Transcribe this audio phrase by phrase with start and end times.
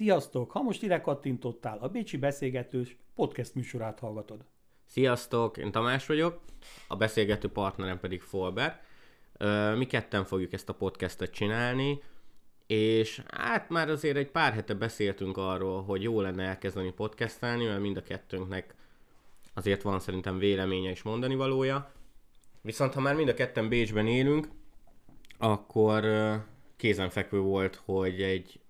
[0.00, 0.50] Sziasztok!
[0.50, 4.44] Ha most ide kattintottál, a Bécsi Beszélgetős podcast műsorát hallgatod.
[4.86, 6.40] Sziasztok, én Tamás vagyok,
[6.88, 8.82] a beszélgető partnerem pedig Folber.
[9.76, 12.02] Mi ketten fogjuk ezt a podcastet csinálni,
[12.66, 17.80] és hát már azért egy pár hete beszéltünk arról, hogy jó lenne elkezdeni podcastelni, mert
[17.80, 18.74] mind a kettőnknek
[19.54, 21.92] azért van szerintem véleménye és mondani valója.
[22.62, 24.48] Viszont ha már mind a ketten Bécsben élünk,
[25.38, 26.04] akkor
[26.76, 28.60] kézenfekvő volt, hogy egy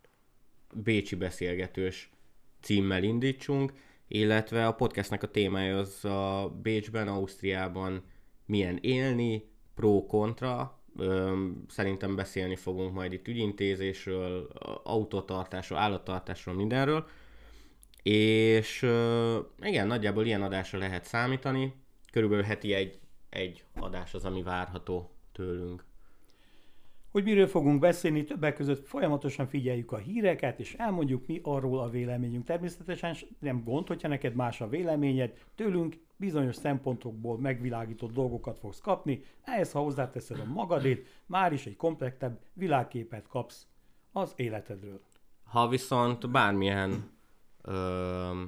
[0.74, 2.10] bécsi beszélgetős
[2.60, 3.72] címmel indítsunk,
[4.08, 8.02] illetve a podcastnek a témája az a Bécsben, Ausztriában
[8.46, 10.80] milyen élni, pro-kontra,
[11.68, 14.48] szerintem beszélni fogunk majd itt ügyintézésről,
[14.82, 17.06] autotartásról, állattartásról, mindenről.
[18.02, 18.82] És
[19.60, 21.74] igen, nagyjából ilyen adásra lehet számítani.
[22.12, 25.84] Körülbelül heti egy, egy adás az, ami várható tőlünk.
[27.10, 31.88] Hogy miről fogunk beszélni, többek között folyamatosan figyeljük a híreket, és elmondjuk mi arról a
[31.88, 32.44] véleményünk.
[32.44, 39.22] Természetesen nem gond, hogyha neked más a véleményed, tőlünk bizonyos szempontokból megvilágított dolgokat fogsz kapni,
[39.44, 43.66] ehhez ha hozzáteszed a magadét, már is egy komplettebb világképet kapsz
[44.12, 45.00] az életedről.
[45.44, 47.10] Ha viszont bármilyen
[47.62, 48.42] ö,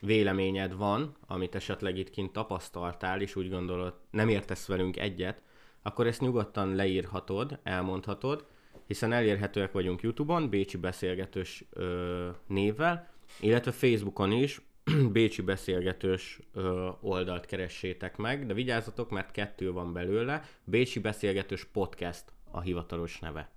[0.00, 5.42] véleményed van, amit esetleg itt kint tapasztaltál, és úgy gondolod, nem értesz velünk egyet,
[5.82, 8.46] akkor ezt nyugodtan leírhatod, elmondhatod,
[8.86, 13.08] hiszen elérhetőek vagyunk YouTube-on, Bécsi Beszélgetős ö, névvel,
[13.40, 14.60] illetve Facebookon is,
[15.12, 22.24] Bécsi Beszélgetős ö, oldalt keressétek meg, de vigyázzatok, mert kettő van belőle, Bécsi Beszélgetős Podcast
[22.50, 23.50] a hivatalos neve.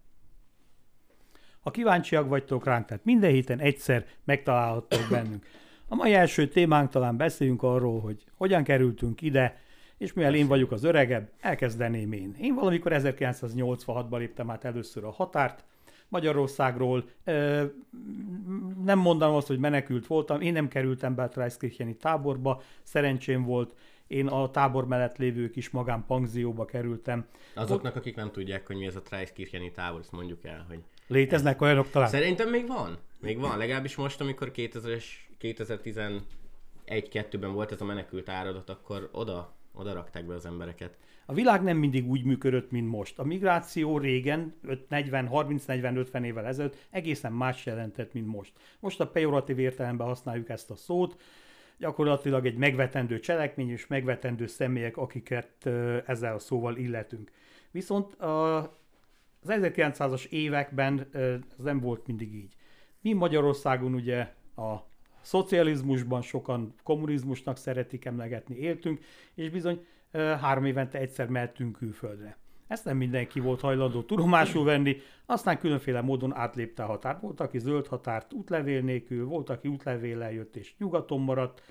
[1.61, 5.45] Ha kíváncsiak vagytok ránk, tehát minden héten egyszer megtalálhattok bennünk.
[5.87, 9.61] A mai első témánk talán beszéljünk arról, hogy hogyan kerültünk ide,
[10.03, 12.35] és mivel én vagyok az öregebb, elkezdeném én.
[12.39, 15.63] Én valamikor 1986-ban léptem át először a határt,
[16.07, 17.09] Magyarországról.
[18.83, 23.75] Nem mondanám azt, hogy menekült voltam, én nem kerültem be a Treiskircheni táborba, szerencsém volt,
[24.07, 27.25] én a tábor mellett lévő kis magán pangzióba kerültem.
[27.55, 30.79] Azoknak, akik nem tudják, hogy mi ez a Treiskircheni tábor, ezt mondjuk el, hogy...
[31.07, 32.09] Léteznek olyanok talán?
[32.09, 32.97] Szerintem még van.
[33.19, 35.03] Még van, legalábbis most, amikor 2000-es,
[35.41, 40.97] 2011-2-ben volt ez a menekült áradat, akkor oda oda rakták be az embereket.
[41.25, 43.19] A világ nem mindig úgy működött, mint most.
[43.19, 44.53] A migráció régen,
[44.87, 48.53] 40, 30, 40, 50 évvel ezelőtt egészen más jelentett, mint most.
[48.79, 51.21] Most a pejoratív értelemben használjuk ezt a szót,
[51.77, 55.65] gyakorlatilag egy megvetendő cselekmény és megvetendő személyek, akiket
[56.05, 57.31] ezzel a szóval illetünk.
[57.71, 58.69] Viszont az
[59.47, 61.07] 1900-as években
[61.57, 62.55] ez nem volt mindig így.
[63.01, 64.75] Mi Magyarországon ugye a
[65.23, 68.99] szocializmusban sokan kommunizmusnak szeretik emlegetni, éltünk,
[69.33, 72.37] és bizony három évente egyszer mehetünk külföldre.
[72.67, 77.21] Ezt nem mindenki volt hajlandó tudomásul venni, aztán különféle módon átlépte a határt.
[77.21, 81.61] Volt, aki zöld határt útlevél nélkül, volt, aki útlevéllel jött és nyugaton maradt.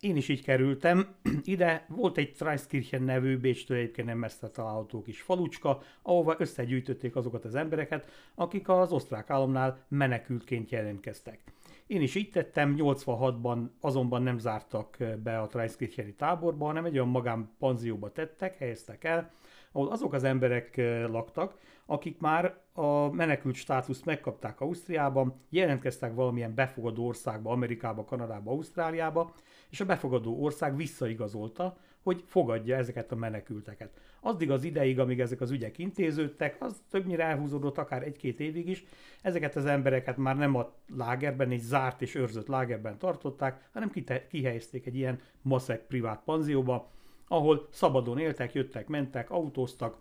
[0.00, 1.14] Én is így kerültem.
[1.44, 7.44] Ide volt egy Treiskirchen nevű, Bécstől egyébként nem messze található kis falucska, ahova összegyűjtötték azokat
[7.44, 11.40] az embereket, akik az osztrák államnál menekültként jelentkeztek.
[11.86, 17.08] Én is így tettem, 86-ban azonban nem zártak be a Treiskircheni táborba, hanem egy olyan
[17.08, 19.30] magán panzióba tettek, helyeztek el,
[19.72, 20.76] ahol azok az emberek
[21.08, 29.32] laktak, akik már a menekült státuszt megkapták Ausztriában, jelentkeztek valamilyen befogadó országba, Amerikába, Kanadába, Ausztráliába,
[29.70, 33.90] és a befogadó ország visszaigazolta, hogy fogadja ezeket a menekülteket.
[34.20, 38.84] Addig az ideig, amíg ezek az ügyek intéződtek, az többnyire elhúzódott akár egy-két évig is,
[39.22, 43.92] ezeket az embereket már nem a lágerben, egy zárt és őrzött lágerben tartották, hanem
[44.28, 46.90] kihelyezték egy ilyen maszek privát panzióba,
[47.28, 49.98] ahol szabadon éltek, jöttek, mentek, autóztak,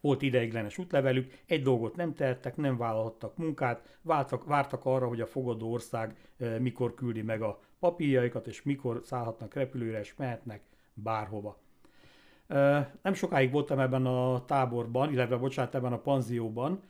[0.00, 5.26] volt ideiglenes útlevelük, egy dolgot nem tehettek, nem vállalhattak munkát, vártak, vártak arra, hogy a
[5.26, 10.60] fogadó ország e, mikor küldi meg a papírjaikat, és mikor szállhatnak repülőre, és mehetnek
[10.94, 11.62] bárhova.
[13.02, 16.80] Nem sokáig voltam ebben a táborban, illetve bocsánat, ebben a panzióban,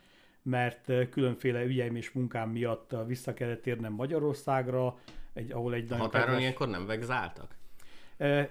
[0.43, 4.97] mert különféle ügyeim és munkám miatt vissza kellett térnem Magyarországra,
[5.33, 6.43] egy, ahol egy nagyon Határon kedves...
[6.43, 7.57] ilyenkor nem vegzáltak?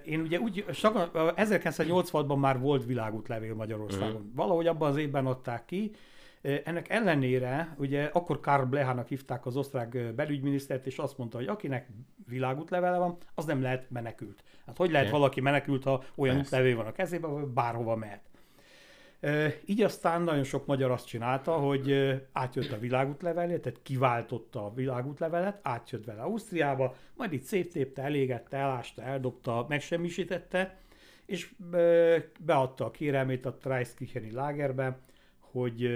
[0.04, 4.22] Én ugye úgy, 1986-ban már volt világútlevél Magyarországon.
[4.22, 4.34] Mm.
[4.34, 5.90] Valahogy abban az évben adták ki.
[6.64, 11.88] Ennek ellenére, ugye akkor Karl Blehának hívták az osztrák belügyminisztert, és azt mondta, hogy akinek
[12.28, 14.42] világútlevele van, az nem lehet menekült.
[14.66, 18.20] Hát hogy lehet valaki menekült, ha olyan útlevél van a kezében, vagy bárhova mehet.
[19.64, 25.58] Így aztán nagyon sok magyar azt csinálta, hogy átjött a világútlevelét, tehát kiváltotta a világútlevelet,
[25.62, 30.78] átjött vele Ausztriába, majd itt széttépte, elégette, elásta, eldobta, megsemmisítette,
[31.26, 31.54] és
[32.40, 34.98] beadta a kérelmét a Treiskicheni lágerbe,
[35.54, 35.88] hogy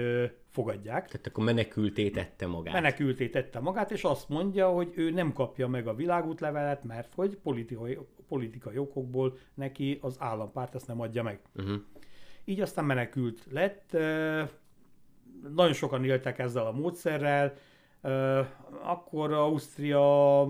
[0.49, 1.07] fogadják.
[1.07, 2.73] Tehát akkor menekülté tette magát.
[2.73, 7.35] Menekülté tette magát, és azt mondja, hogy ő nem kapja meg a világútlevelet, mert hogy
[7.35, 7.97] politikai,
[8.27, 11.39] politikai okokból neki az állampárt ezt nem adja meg.
[11.55, 11.75] Uh-huh.
[12.45, 13.91] Így aztán menekült lett.
[15.53, 17.53] Nagyon sokan éltek ezzel a módszerrel.
[18.83, 20.47] Akkor Ausztria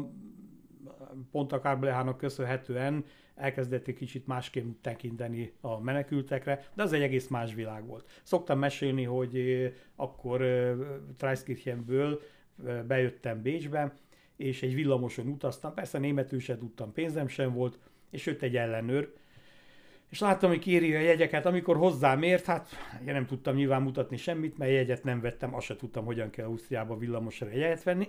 [1.32, 3.06] pont a Kárblehának köszönhetően
[3.39, 8.21] elkezdett egy kicsit másként tekinteni a menekültekre, de az egy egész más világ volt.
[8.24, 9.44] Szoktam mesélni, hogy
[9.95, 10.41] akkor
[11.18, 12.21] Treiskirchenből
[12.88, 13.94] bejöttem Bécsbe,
[14.36, 19.13] és egy villamoson utaztam, persze németül se tudtam, pénzem sem volt, és jött egy ellenőr,
[20.09, 22.69] és láttam, hogy kéri a jegyeket, amikor hozzám ért, hát
[23.06, 26.45] én nem tudtam nyilván mutatni semmit, mert jegyet nem vettem, azt se tudtam, hogyan kell
[26.45, 28.07] Ausztriába villamosra jegyet venni.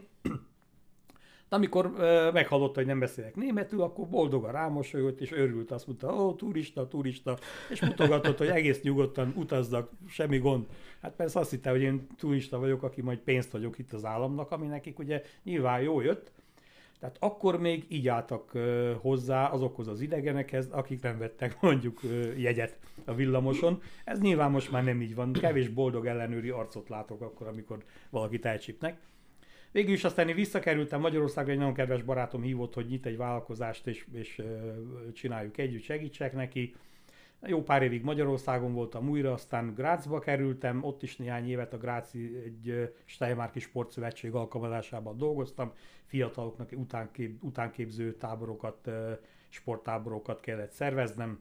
[1.50, 6.14] De amikor uh, meghallotta, hogy nem beszélek németül, akkor boldogan rámosolyott, és örült, azt mondta,
[6.14, 7.38] ó, turista, turista,
[7.70, 10.66] és mutogatott, hogy egész nyugodtan utaznak, semmi gond.
[11.02, 14.50] Hát persze azt hitte, hogy én turista vagyok, aki majd pénzt vagyok itt az államnak,
[14.50, 16.32] ami nekik ugye nyilván jó jött.
[17.00, 18.52] Tehát akkor még így álltak
[19.00, 22.00] hozzá azokhoz az idegenekhez, akik nem vettek mondjuk
[22.36, 23.82] jegyet a villamoson.
[24.04, 25.32] Ez nyilván most már nem így van.
[25.32, 29.00] Kevés boldog ellenőri arcot látok akkor, amikor valakit elcsípnek.
[29.72, 33.86] Végül is aztán én visszakerültem Magyarországra, egy nagyon kedves barátom hívott, hogy nyit egy vállalkozást,
[33.86, 34.42] és, és
[35.12, 36.74] csináljuk együtt, segítsek neki.
[37.42, 42.36] Jó pár évig Magyarországon voltam újra, aztán Grácsba kerültem, ott is néhány évet a Gráci
[42.44, 45.72] egy Steiermarki Sportszövetség alkalmazásában dolgoztam,
[46.04, 48.90] fiataloknak utánkép, utánképző táborokat,
[49.48, 51.40] sporttáborokat kellett szerveznem,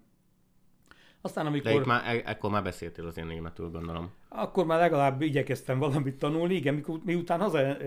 [1.22, 1.72] aztán amikor...
[1.72, 4.12] De itt már, e- ekkor már beszéltél az én németül, gondolom.
[4.32, 7.82] Akkor már legalább igyekeztem valamit tanulni, igen, mikor, miután haza,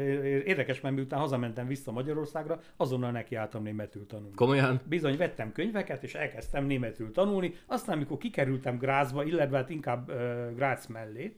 [0.44, 4.34] érdekes, mert miután hazamentem vissza Magyarországra, azonnal nekiálltam németül tanulni.
[4.34, 4.80] Komolyan?
[4.84, 10.16] Bizony, vettem könyveket, és elkezdtem németül tanulni, aztán amikor kikerültem Grázba, illetve hát inkább uh,
[10.54, 11.36] Grácz mellé,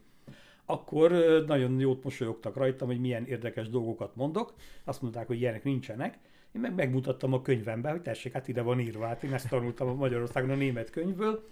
[0.65, 4.55] akkor uh, nagyon jót mosolyogtak rajtam, hogy milyen érdekes dolgokat mondok.
[4.85, 6.19] Azt mondták, hogy ilyenek nincsenek.
[6.53, 9.89] Én meg megmutattam a könyvembe, hogy tessék, hát ide van írva, hát én ezt tanultam
[9.89, 11.45] a Magyarországon a német könyvből,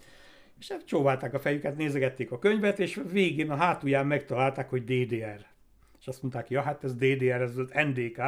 [0.59, 5.47] és hát csóválták a fejüket, nézegették a könyvet, és végén a hátulján megtalálták, hogy DDR.
[6.01, 8.19] És azt mondták, ja, hát ez DDR, ez az NDK,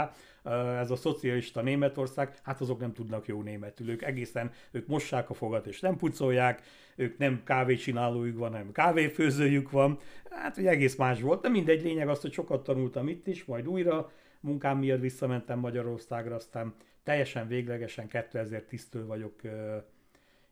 [0.80, 3.90] ez a szocialista Németország, hát azok nem tudnak jó németül.
[3.90, 6.62] Ők egészen, ők mossák a fogat és nem pucolják,
[6.96, 9.98] ők nem kávécsinálójuk van, hanem kávéfőzőjük van.
[10.30, 13.68] Hát, hogy egész más volt, de mindegy, lényeg az, hogy sokat tanultam itt is, majd
[13.68, 14.10] újra
[14.40, 19.40] munkám miatt visszamentem Magyarországra, aztán teljesen véglegesen 2010-től vagyok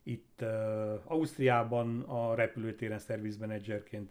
[0.03, 0.49] itt uh,
[1.05, 4.11] Ausztriában a repülőtéren szervizmenedzserként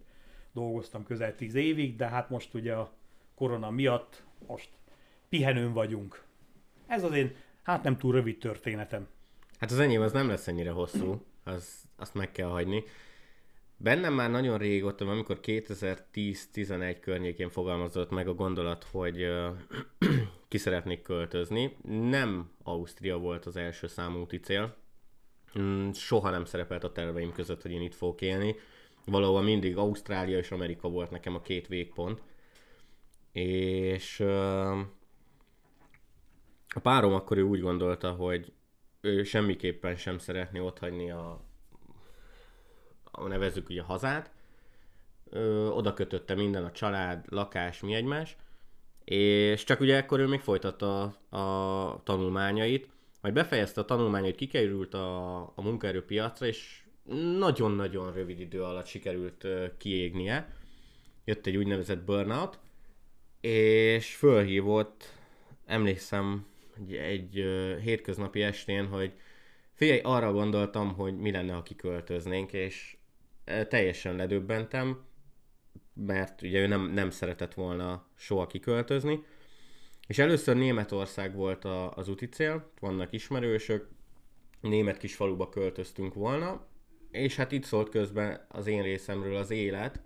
[0.52, 2.92] dolgoztam közel 10 évig, de hát most ugye a
[3.36, 4.70] korona miatt most
[5.30, 6.24] pihenőn vagyunk.
[6.88, 9.08] Ez az én, hát nem túl rövid történetem.
[9.60, 12.84] Hát az enyém az nem lesz ennyire hosszú, az, azt meg kell hagyni.
[13.78, 19.48] Bennem már nagyon régóta, amikor 2010-11 környékén fogalmazott meg a gondolat, hogy uh,
[20.48, 21.78] ki szeretnék költözni.
[21.84, 24.76] Nem Ausztria volt az első számú úti cél,
[25.94, 28.56] soha nem szerepelt a terveim között, hogy én itt fogok élni.
[29.06, 32.22] Valahol mindig Ausztrália és Amerika volt nekem a két végpont.
[33.32, 34.20] És
[36.68, 38.54] a párom akkor ő úgy gondolta, hogy
[39.02, 41.42] ő semmiképpen sem szeretné otthagyni a,
[43.04, 44.32] a nevezzük ugye hazát.
[45.70, 48.38] Oda kötötte minden, a család, lakás, mi egymás.
[49.04, 52.90] És csak ugye ekkor ő még folytatta a, a tanulmányait,
[53.22, 56.84] majd befejezte a tanulmányait, kikerült a, a munkaerőpiacra, és
[57.38, 59.48] nagyon-nagyon rövid idő alatt sikerült
[59.78, 60.56] kiégnie.
[61.26, 62.60] Jött egy úgynevezett burnout,
[63.42, 65.14] és fölhívott,
[65.66, 66.46] emlékszem,
[66.78, 67.34] egy, egy
[67.82, 69.14] hétköznapi estén, hogy
[69.74, 72.98] figyelj, arra gondoltam, hogy mi lenne, ha kiköltöznénk, és
[73.68, 75.04] teljesen ledöbbentem,
[75.94, 79.24] mert ugye ő nem, nem szeretett volna soha kiköltözni,
[80.08, 83.88] és először Németország volt a, az úti cél, vannak ismerősök,
[84.62, 86.68] német kis faluba költöztünk volna,
[87.12, 90.02] és hát itt szólt közben az én részemről az élet.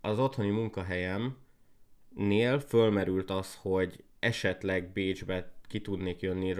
[0.00, 6.54] Az otthoni munkahelyemnél fölmerült az, hogy esetleg Bécsbe ki tudnék jönni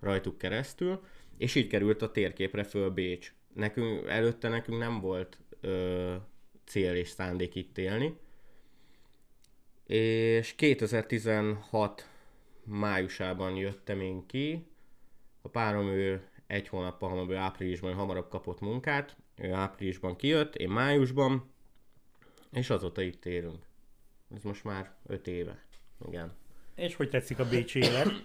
[0.00, 1.02] rajtuk keresztül,
[1.38, 3.34] és így került a térképre föl Bécs.
[3.54, 6.14] Nekünk, előtte nekünk nem volt ö,
[6.64, 8.16] cél és szándék itt élni,
[9.90, 12.08] és 2016
[12.64, 14.66] májusában jöttem én ki,
[15.42, 21.50] a párom ő egy hónappal hamarabb, áprilisban hamarabb kapott munkát, ő áprilisban kijött, én májusban,
[22.52, 23.58] és azóta itt érünk.
[24.34, 25.64] Ez most már öt éve.
[26.06, 26.32] Igen.
[26.74, 28.24] És hogy tetszik a Bécsi élet?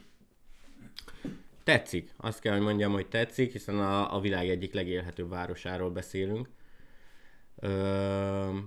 [1.64, 2.14] Tetszik.
[2.18, 6.50] Azt kell, hogy mondjam, hogy tetszik, hiszen a, a világ egyik legélhetőbb városáról beszélünk.
[7.56, 8.58] Ö,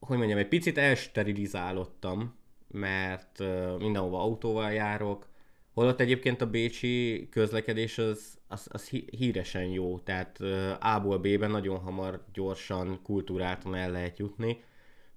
[0.00, 2.34] hogy mondjam, egy picit elsterilizálódtam,
[2.68, 3.38] mert
[3.78, 5.28] mindenhova autóval járok,
[5.74, 10.40] holott egyébként a bécsi közlekedés az, az, az híresen jó, tehát
[10.80, 14.64] A-ból B-ben nagyon hamar, gyorsan, kultúráltan el lehet jutni,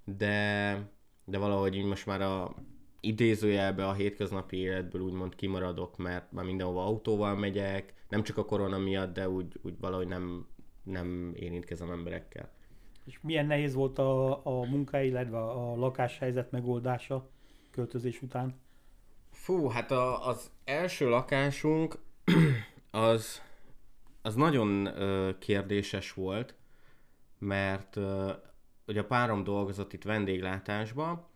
[0.04, 0.76] de,
[1.24, 2.54] de valahogy így most már a
[3.00, 8.78] idézőjelbe a hétköznapi életből úgymond kimaradok, mert már mindenhova autóval megyek, nem csak a korona
[8.78, 10.46] miatt, de úgy, úgy valahogy nem,
[10.82, 12.50] nem érintkezem emberekkel.
[13.04, 17.28] És milyen nehéz volt a, a munka, illetve a lakáshelyzet megoldása
[17.70, 18.60] költözés után?
[19.30, 21.98] Fú, hát a, az első lakásunk
[22.90, 23.42] az,
[24.22, 26.54] az nagyon ö, kérdéses volt,
[27.38, 28.32] mert ö,
[28.86, 31.28] ugye a párom dolgozott itt vendéglátásba,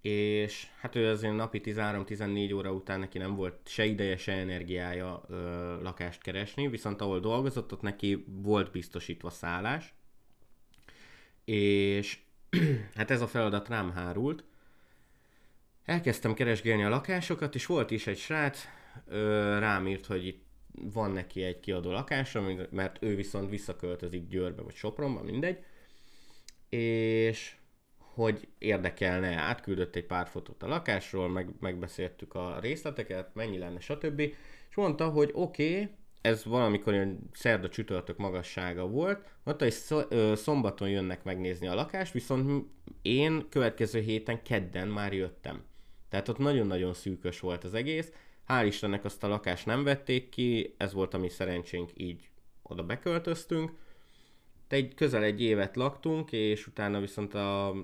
[0.00, 5.22] és hát ő azért napi 13-14 óra után neki nem volt se ideje, se energiája
[5.28, 9.94] ö, lakást keresni, viszont ahol dolgozott, ott neki volt biztosítva szállás,
[11.46, 12.18] és
[12.94, 14.44] hát ez a feladat rám hárult.
[15.84, 18.68] Elkezdtem keresgélni a lakásokat, és volt is egy srác,
[19.06, 24.62] ö, rám írt, hogy itt van neki egy kiadó lakása, mert ő viszont visszaköltözik Győrbe
[24.62, 25.64] vagy Sopronba, mindegy.
[26.68, 27.56] És
[27.98, 34.20] hogy érdekelne, átküldött egy pár fotót a lakásról, meg, megbeszéltük a részleteket, mennyi lenne, stb.
[34.68, 35.94] És mondta, hogy oké, okay,
[36.26, 42.66] ez valamikor ilyen szerda csütörtök magassága volt, mondta, hogy szombaton jönnek megnézni a lakást, viszont
[43.02, 45.64] én következő héten kedden már jöttem.
[46.08, 48.12] Tehát ott nagyon-nagyon szűkös volt az egész.
[48.48, 52.30] Hál' Istennek azt a lakást nem vették ki, ez volt a mi szerencsénk, így
[52.62, 53.72] oda beköltöztünk.
[54.68, 57.74] Egy közel egy évet laktunk, és utána viszont a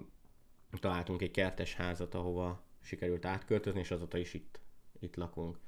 [0.81, 4.61] találtunk egy kertes házat, ahova sikerült átköltözni, és azóta is itt,
[5.01, 5.59] itt lakunk.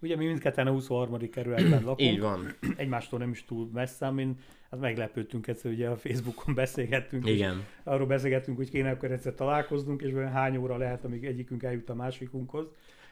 [0.00, 1.30] Ugye mi mindketten a 23.
[1.30, 2.10] kerületben lakunk.
[2.10, 2.54] Így van.
[2.76, 4.38] Egymástól nem is túl messze, amin
[4.70, 7.26] hát meglepődtünk egyszer, ugye a Facebookon beszélgettünk.
[7.26, 7.64] Igen.
[7.82, 11.90] Arról beszélgettünk, hogy kéne akkor egyszer találkoznunk, és olyan hány óra lehet, amíg egyikünk eljut
[11.90, 12.66] a másikunkhoz.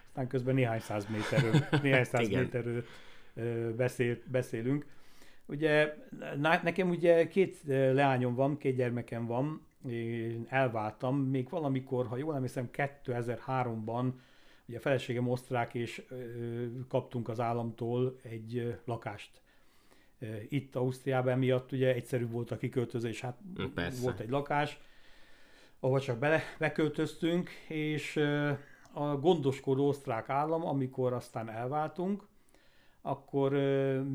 [0.07, 2.85] Aztán közben néhány száz méterről, néhány száz méterről
[3.77, 4.87] beszél, beszélünk.
[5.47, 5.95] Ugye
[6.63, 12.69] nekem ugye két leányom van, két gyermekem van, én elváltam, még valamikor, ha jól emlékszem,
[12.73, 14.13] 2003-ban,
[14.69, 16.07] ugye a feleségem osztrák, és
[16.89, 19.41] kaptunk az államtól egy lakást.
[20.49, 23.39] Itt Ausztriában miatt ugye egyszerű volt a kiköltözés, hát
[23.75, 24.03] Persze.
[24.03, 24.81] volt egy lakás,
[25.81, 28.17] ahol csak bele, beköltöztünk, és
[28.93, 32.27] a gondoskodó osztrák állam, amikor aztán elváltunk,
[33.03, 33.53] akkor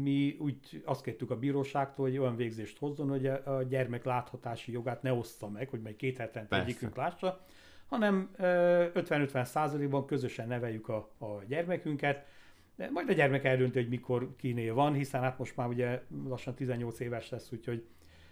[0.02, 5.02] mi úgy azt kértük a bíróságtól, hogy olyan végzést hozzon, hogy a gyermek láthatási jogát
[5.02, 7.46] ne ossza meg, hogy majd két hetente egyikünk lássa,
[7.92, 12.26] hanem 50-50 százalékban közösen neveljük a, a gyermekünket,
[12.92, 17.00] majd a gyermek eldönti, hogy mikor kinél van, hiszen hát most már ugye lassan 18
[17.00, 17.86] éves lesz, úgyhogy,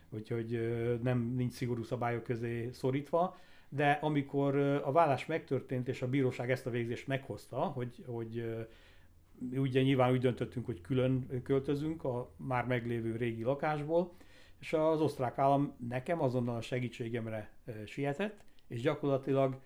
[0.10, 3.38] úgyhogy nem nincs szigorú szabályok közé szorítva,
[3.70, 8.66] de amikor a vállás megtörtént, és a bíróság ezt a végzést meghozta, hogy, hogy
[9.52, 14.12] ugye nyilván úgy döntöttünk, hogy külön költözünk a már meglévő régi lakásból,
[14.60, 17.52] és az osztrák állam nekem azonnal a segítségemre
[17.86, 19.60] sietett, és gyakorlatilag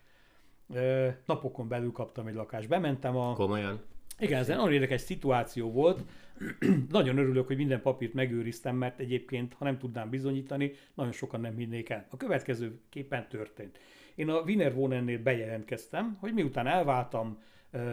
[1.26, 2.68] napokon belül kaptam egy lakást.
[2.68, 3.34] Bementem a...
[3.34, 3.82] Komolyan?
[4.20, 6.04] Igen, ez egy nagyon érdekes szituáció volt.
[6.90, 11.56] nagyon örülök, hogy minden papírt megőriztem, mert egyébként, ha nem tudnám bizonyítani, nagyon sokan nem
[11.56, 12.08] hinnék el.
[12.10, 13.80] A következő képen történt.
[14.16, 17.42] Én a Wiener Wohnennél bejelentkeztem, hogy miután elváltam,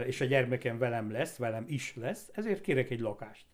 [0.06, 3.46] és a gyermekem velem lesz, velem is lesz, ezért kérek egy lakást.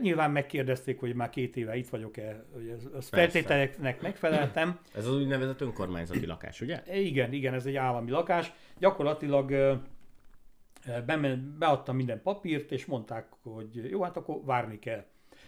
[0.00, 4.78] Nyilván megkérdezték, hogy már két éve itt vagyok-e, hogy az, feltételeknek megfeleltem.
[4.94, 6.82] Ez az úgynevezett önkormányzati lakás, ugye?
[6.94, 8.52] Igen, igen, ez egy állami lakás.
[8.78, 9.48] Gyakorlatilag
[11.06, 15.04] be, beadtam minden papírt, és mondták, hogy jó, hát akkor várni kell.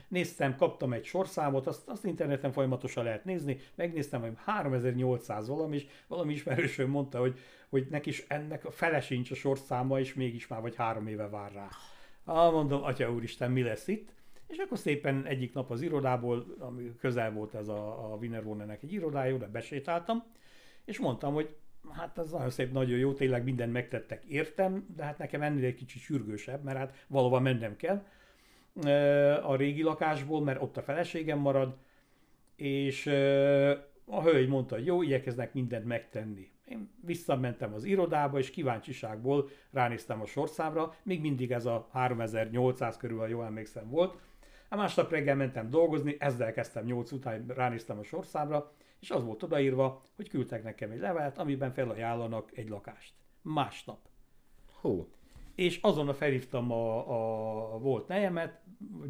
[0.08, 5.86] Néztem, kaptam egy sorszámot, azt, azt interneten folyamatosan lehet nézni, megnéztem, hogy 3800 valami, és
[6.06, 10.46] valami ismerősöm mondta, hogy, hogy neki is ennek a fele sincs a sorszáma, és mégis
[10.46, 11.68] már vagy három éve vár rá.
[12.28, 14.14] Ah, mondom, atya úristen, mi lesz itt?
[14.46, 18.82] És akkor szépen egyik nap az irodából, ami közel volt ez a, a Wiener Wohnennek
[18.82, 20.24] egy irodája, oda besétáltam,
[20.84, 21.56] és mondtam, hogy
[21.90, 25.74] hát ez nagyon szép, nagyon jó, tényleg mindent megtettek, értem, de hát nekem ennél egy
[25.74, 28.04] kicsit sürgősebb, mert hát valóban mennem kell
[29.42, 31.76] a régi lakásból, mert ott a feleségem marad,
[32.56, 33.06] és
[34.04, 36.50] a hölgy mondta, hogy jó, igyekeznek mindent megtenni.
[36.68, 43.18] Én visszamentem az irodába, és kíváncsiságból ránéztem a sorszámra, még mindig ez a 3800 körül,
[43.18, 44.18] ha jól emlékszem volt.
[44.68, 49.42] A másnap reggel mentem dolgozni, ezzel kezdtem 8 után, ránéztem a sorszámra, és az volt
[49.42, 53.14] odaírva, hogy küldtek nekem egy levelet, amiben felajánlanak egy lakást.
[53.42, 53.98] Másnap.
[54.80, 55.08] Hú.
[55.54, 58.60] És azonnal felhívtam a, a volt nejemet,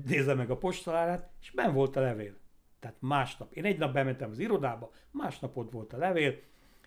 [0.07, 2.35] nézze meg a postalárát, és ben volt a levél.
[2.81, 3.53] Tehát másnap.
[3.53, 6.39] Én egy nap bementem az irodába, másnap ott volt a levél,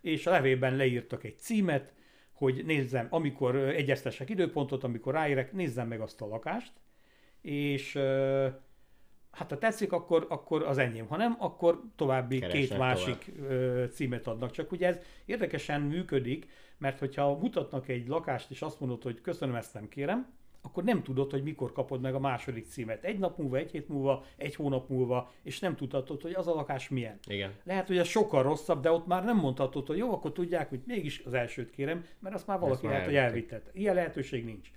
[0.01, 1.93] és a levélben leírtak egy címet,
[2.31, 6.72] hogy nézzem, amikor egyeztessek időpontot, amikor ráérek, nézzem meg azt a lakást,
[7.41, 7.93] és
[9.31, 13.91] hát ha tetszik, akkor, akkor az enyém, ha nem, akkor további Keresnek két másik tovább.
[13.91, 14.51] címet adnak.
[14.51, 19.55] Csak ugye ez érdekesen működik, mert hogyha mutatnak egy lakást, és azt mondod, hogy köszönöm,
[19.55, 23.03] ezt nem kérem, akkor nem tudod, hogy mikor kapod meg a második címet.
[23.03, 26.53] Egy nap múlva, egy hét múlva, egy hónap múlva, és nem tudhatod, hogy az a
[26.53, 27.20] lakás milyen.
[27.27, 27.51] Igen.
[27.63, 30.80] Lehet, hogy ez sokkal rosszabb, de ott már nem mondhatod, hogy jó, akkor tudják, hogy
[30.86, 33.70] mégis az elsőt kérem, mert azt már valaki lehet, hogy elvitett.
[33.74, 34.72] Ilyen lehetőség nincs.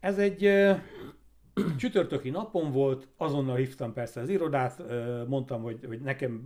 [0.00, 0.78] Ez egy uh,
[1.78, 6.44] csütörtöki napon volt, azonnal hívtam persze az irodát, uh, mondtam, hogy, hogy nekem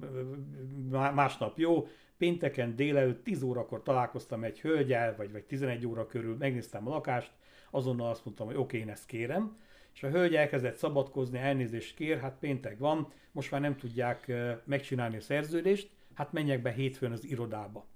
[0.90, 1.86] uh, másnap jó,
[2.18, 7.32] pénteken délelőtt 10 órakor találkoztam egy hölgyel, vagy, vagy 11 óra körül, megnéztem a lakást,
[7.72, 9.56] azonnal azt mondtam, hogy oké, okay, én ezt kérem,
[9.94, 14.32] és a hölgy elkezdett szabadkozni, elnézést kér, hát péntek van, most már nem tudják
[14.64, 17.86] megcsinálni a szerződést, hát menjek be hétfőn az irodába.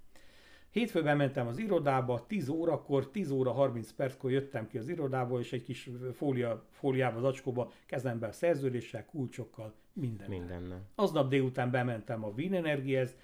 [0.70, 5.52] Hétfőn bementem az irodába, 10 órakor, 10 óra 30 perckor jöttem ki az irodából, és
[5.52, 10.28] egy kis fólia, fóliába, zacskóba kezembe a szerződéssel, kulcsokkal, minden.
[10.28, 10.82] Mindennel.
[10.94, 13.16] Aznap délután bementem a Wien Energihez,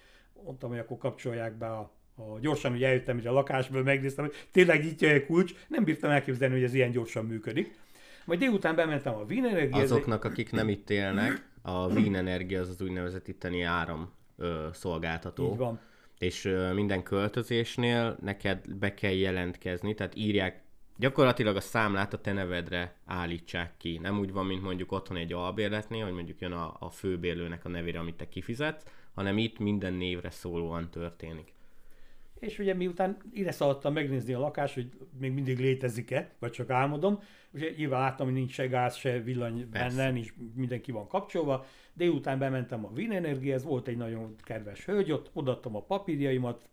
[0.44, 1.90] mondtam, hogy akkor kapcsolják be a
[2.31, 6.11] a, gyorsan ugye eljöttem hogy a lakásból, megnéztem, hogy tényleg így egy kulcs, nem bírtam
[6.11, 7.81] elképzelni, hogy ez ilyen gyorsan működik.
[8.25, 9.83] Majd délután bementem a Wien Energia.
[9.83, 15.50] Azoknak, akik nem itt élnek, a Wien Energia az az úgynevezett itteni áram ö, szolgáltató.
[15.50, 15.81] Így van.
[16.19, 20.62] És ö, minden költözésnél neked be kell jelentkezni, tehát írják,
[20.97, 23.99] gyakorlatilag a számlát a te nevedre állítsák ki.
[24.02, 27.69] Nem úgy van, mint mondjuk otthon egy albérletnél, hogy mondjuk jön a, a főbérlőnek a
[27.69, 31.52] nevére, amit te kifizetsz, hanem itt minden névre szólóan történik
[32.42, 37.18] és ugye miután ide szaladtam megnézni a lakást, hogy még mindig létezik-e, vagy csak álmodom,
[37.50, 39.96] ugye nyilván láttam, hogy nincs se gáz, se villany Persze.
[39.96, 45.12] benne, nincs, mindenki van kapcsolva, délután bementem a Wien ez volt egy nagyon kedves hölgy,
[45.12, 46.68] ott odaadtam a papírjaimat,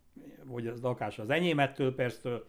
[0.47, 2.41] hogy az lakás az enyémettől persze,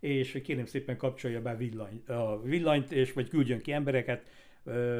[0.00, 4.26] és kérem szépen kapcsolja be villany, a villanyt, és vagy küldjön ki embereket,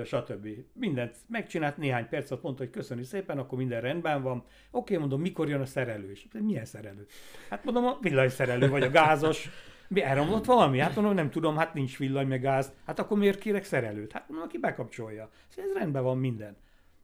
[0.05, 0.49] stb.
[0.73, 4.45] Mindent megcsinált, néhány percet mondta, hogy köszöni szépen, akkor minden rendben van.
[4.71, 6.11] Oké, mondom, mikor jön a szerelő?
[6.11, 7.07] És milyen szerelő?
[7.51, 9.51] Hát mondom, a villanyszerelő, vagy a gázos.
[9.89, 10.79] Mi elromlott valami?
[10.79, 12.73] Hát mondom, nem tudom, hát nincs villany, meg gáz.
[12.87, 14.13] Hát akkor miért kérek szerelőt?
[14.13, 15.31] Hát mondom, aki bekapcsolja.
[15.49, 16.57] Szóval ez rendben van minden.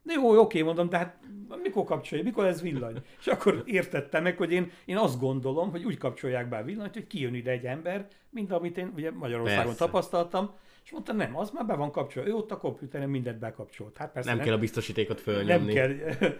[0.03, 1.19] De jó, oké, mondom, de hát
[1.61, 2.97] mikor kapcsolja, mikor ez villany?
[3.19, 6.93] És akkor értettem meg, hogy én, én azt gondolom, hogy úgy kapcsolják be a villanyt,
[6.93, 9.85] hogy kijön ide egy ember, mint amit én ugye Magyarországon Persze.
[9.85, 12.29] tapasztaltam, és mondta, nem, az már be van kapcsolva.
[12.29, 13.97] Ő ott a komputeren mindent bekapcsolt.
[13.97, 15.73] Hát persze nem, nem kell a biztosítékot fölnyomni.
[15.73, 16.29] Nem kell.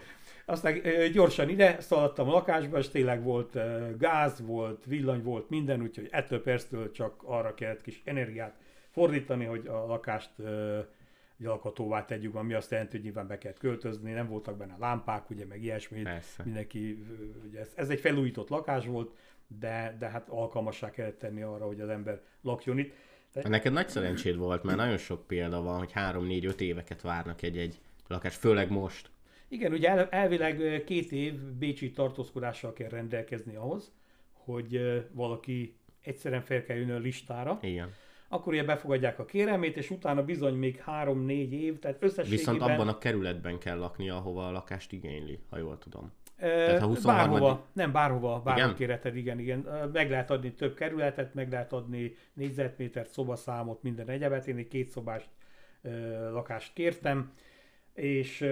[0.45, 3.57] Aztán gyorsan ide szaladtam a lakásba, és tényleg volt
[3.97, 8.55] gáz, volt villany, volt minden, úgyhogy ettől perctől csak arra kellett kis energiát
[8.89, 10.31] fordítani, hogy a lakást
[11.37, 15.45] lakhatóvá tegyük, ami azt jelenti, hogy nyilván be kellett költözni, nem voltak benne lámpák, ugye,
[15.45, 16.01] meg ilyesmi.
[16.01, 16.43] Persze.
[16.43, 17.05] Mindenki,
[17.47, 19.11] ugye ez, ez egy felújított lakás volt,
[19.59, 22.93] de, de hát alkalmassá kellett tenni arra, hogy az ember lakjon itt.
[23.33, 23.49] De...
[23.49, 28.35] Neked nagy szerencséd volt, mert nagyon sok példa van, hogy 3-4-5 éveket várnak egy-egy lakás,
[28.35, 29.09] főleg most.
[29.47, 33.91] Igen, ugye el, elvileg két év bécsi tartózkodással kell rendelkezni ahhoz,
[34.33, 37.59] hogy valaki egyszerűen fel kell jönni a listára.
[37.61, 37.93] Igen.
[38.27, 42.37] Akkor ugye befogadják a kérelmét, és utána bizony még 3-4 év, tehát összességében...
[42.37, 46.11] Viszont abban a kerületben kell laknia, ahova a lakást igényli, ha jól tudom.
[46.41, 47.29] Tehát, ha 23.
[47.31, 49.89] Bárhova, nem bárhova, bárhova kéreted, igen, igen.
[49.93, 54.47] Meg lehet adni több kerületet, meg lehet adni négyzetmétert, szobaszámot, minden egyebet.
[54.47, 55.29] Én egy kétszobás
[56.31, 57.33] lakást kértem,
[57.93, 58.45] és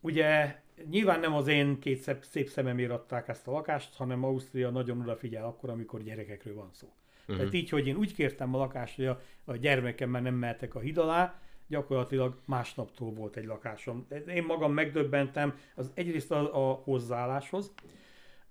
[0.00, 0.56] ugye
[0.90, 5.00] nyilván nem az én két szép, szép szememért adták ezt a lakást, hanem Ausztria nagyon
[5.00, 6.86] odafigyel akkor, amikor gyerekekről van szó.
[7.20, 7.36] Uh-huh.
[7.36, 10.80] Tehát így, hogy én úgy kértem a lakást, hogy a, a gyermekemmel nem mehetek a
[10.80, 14.06] híd alá, gyakorlatilag másnaptól volt egy lakásom.
[14.26, 17.72] Én magam megdöbbentem az egyrészt a, a hozzáálláshoz.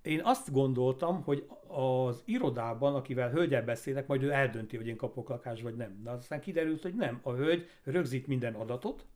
[0.02, 5.28] Én azt gondoltam, hogy az irodában, akivel hölgyel beszélek, majd ő eldönti, hogy én kapok
[5.28, 6.00] lakást, vagy nem.
[6.02, 7.20] De aztán kiderült, hogy nem.
[7.22, 9.06] A hölgy rögzít minden adatot,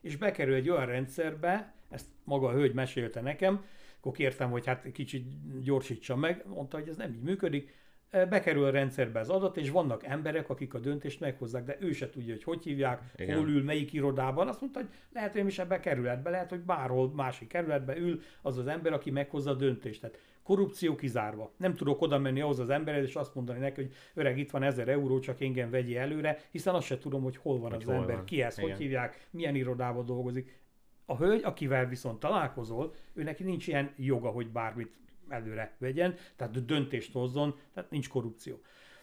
[0.00, 3.64] és bekerül egy olyan rendszerbe, ezt maga a hölgy mesélte nekem,
[3.98, 5.26] akkor kértem, hogy hát kicsit
[5.62, 7.74] gyorsítsa meg, mondta, hogy ez nem így működik,
[8.10, 12.10] bekerül a rendszerbe az adat, és vannak emberek, akik a döntést meghozzák, de ő se
[12.10, 13.36] tudja, hogy hogy hívják, Igen.
[13.36, 14.48] hol ül, melyik irodában.
[14.48, 18.20] Azt mondta, hogy lehet, hogy is ebbe a kerületbe, lehet, hogy bárhol másik kerületbe ül
[18.42, 20.00] az az ember, aki meghozza a döntést.
[20.00, 21.52] Tehát korrupció kizárva.
[21.56, 24.62] Nem tudok oda menni ahhoz az emberhez, és azt mondani neki, hogy öreg, itt van
[24.62, 27.86] ezer euró, csak engem vegyi előre, hiszen azt se tudom, hogy hol van hogy az
[27.86, 28.24] hol ember, van.
[28.24, 30.58] ki ez, hogy hívják, milyen irodában dolgozik.
[31.06, 34.96] A hölgy, akivel viszont találkozol, ő neki nincs ilyen joga, hogy bármit
[35.28, 38.60] előre vegyen, tehát döntést hozzon, tehát nincs korrupció.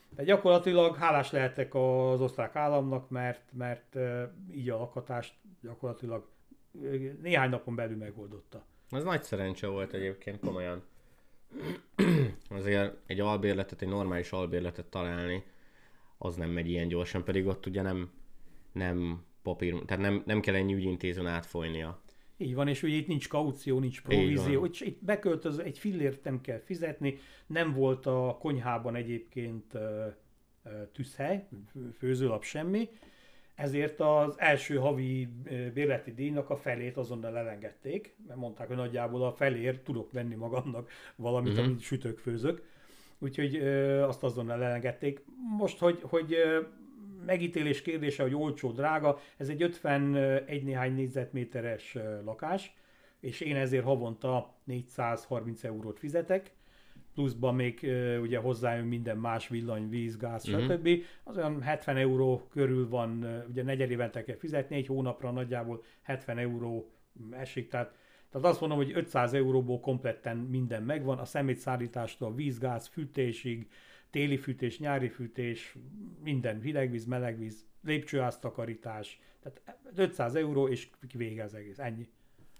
[0.09, 3.97] Tehát gyakorlatilag hálás lehetek az osztrák államnak, mert, mert
[4.51, 6.27] így a lakhatást gyakorlatilag
[7.21, 8.65] néhány napon belül megoldotta.
[8.89, 10.83] Ez nagy szerencse volt egyébként, komolyan.
[12.49, 15.43] Azért egy albérletet, egy normális albérletet találni,
[16.17, 18.11] az nem megy ilyen gyorsan, pedig ott ugye nem,
[18.71, 22.01] nem papír, tehát nem, nem kell ennyi ügyintézőn átfolynia.
[22.43, 26.41] Így van, és ugye itt nincs kaució, nincs provízió, itt, itt beköltöz, egy fillért nem
[26.41, 29.77] kell fizetni, nem volt a konyhában egyébként
[30.91, 31.47] tűzhely,
[31.97, 32.89] főzőlap semmi,
[33.55, 35.29] ezért az első havi
[35.73, 40.89] bérleti díjnak a felét azonnal elengedték, mert mondták, hogy nagyjából a felért tudok venni magamnak
[41.15, 41.67] valamit, uh-huh.
[41.67, 42.61] amit sütök, főzök.
[43.19, 45.25] Úgyhogy ö, azt azonnal elengedték.
[45.57, 46.35] Most, hogy, hogy
[47.25, 52.73] megítélés kérdése, hogy olcsó, drága, ez egy 51 néhány négyzetméteres lakás,
[53.19, 56.51] és én ezért havonta 430 eurót fizetek,
[57.13, 57.79] pluszban még
[58.21, 60.63] ugye hozzájön minden más villany, víz, gáz, uh-huh.
[60.63, 60.89] stb.
[61.23, 66.37] Az olyan 70 euró körül van, ugye negyed évente kell fizetni, egy hónapra nagyjából 70
[66.37, 66.91] euró
[67.31, 67.95] esik, tehát,
[68.31, 73.67] tehát azt mondom, hogy 500 euróból kompletten minden megvan, a szemétszállítástól víz, gáz, fűtésig,
[74.13, 75.77] téli fűtés, nyári fűtés,
[76.23, 82.09] minden hidegvíz, melegvíz, lépcsőháztakarítás, tehát 500 euró és vége az egész, ennyi.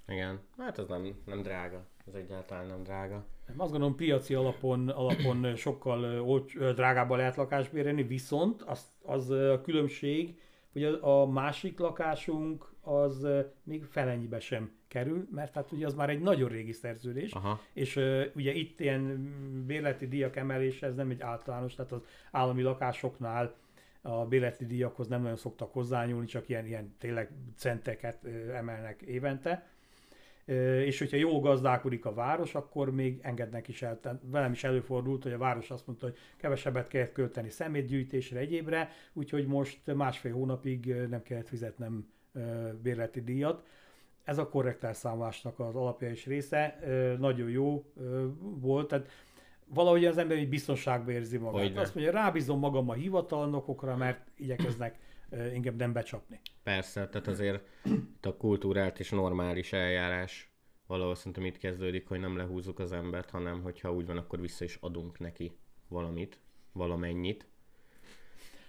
[0.07, 3.25] Igen, hát ez nem, nem drága, ez egyáltalán nem drága.
[3.47, 9.29] Nem, azt gondolom piaci alapon, alapon sokkal olcs, drágábban lehet lakást bérelni, viszont az, az
[9.29, 10.39] a különbség,
[10.71, 13.27] hogy a, a másik lakásunk az
[13.63, 17.61] még felennyibe sem kerül, mert hát ugye az már egy nagyon régi szerződés, Aha.
[17.73, 19.33] és uh, ugye itt ilyen
[19.67, 23.55] bérleti díjak emelése, ez nem egy általános, tehát az állami lakásoknál
[24.01, 29.67] a bérleti díjakhoz nem nagyon szoktak hozzányúlni, csak ilyen, ilyen tényleg centeket emelnek évente
[30.85, 33.99] és hogyha jól gazdálkodik a város, akkor még engednek is el.
[34.21, 39.47] Velem is előfordult, hogy a város azt mondta, hogy kevesebbet kellett költeni szemétgyűjtésre, egyébre, úgyhogy
[39.47, 42.12] most másfél hónapig nem kellett fizetnem
[42.81, 43.63] bérleti díjat.
[44.23, 46.79] Ez a korrekt elszámolásnak az alapja és része.
[47.19, 47.85] Nagyon jó
[48.39, 49.09] volt, tehát
[49.65, 51.61] valahogy az ember egy biztonságba érzi magát.
[51.61, 51.81] Hogyne.
[51.81, 56.39] Azt mondja, rábízom magam a hivatalnokokra, mert igyekeznek engem nem becsapni.
[56.63, 60.51] Persze, tehát azért itt a kultúrált és normális eljárás
[60.87, 64.63] valahol szerintem itt kezdődik, hogy nem lehúzzuk az embert, hanem hogyha úgy van, akkor vissza
[64.63, 66.39] is adunk neki valamit,
[66.71, 67.47] valamennyit.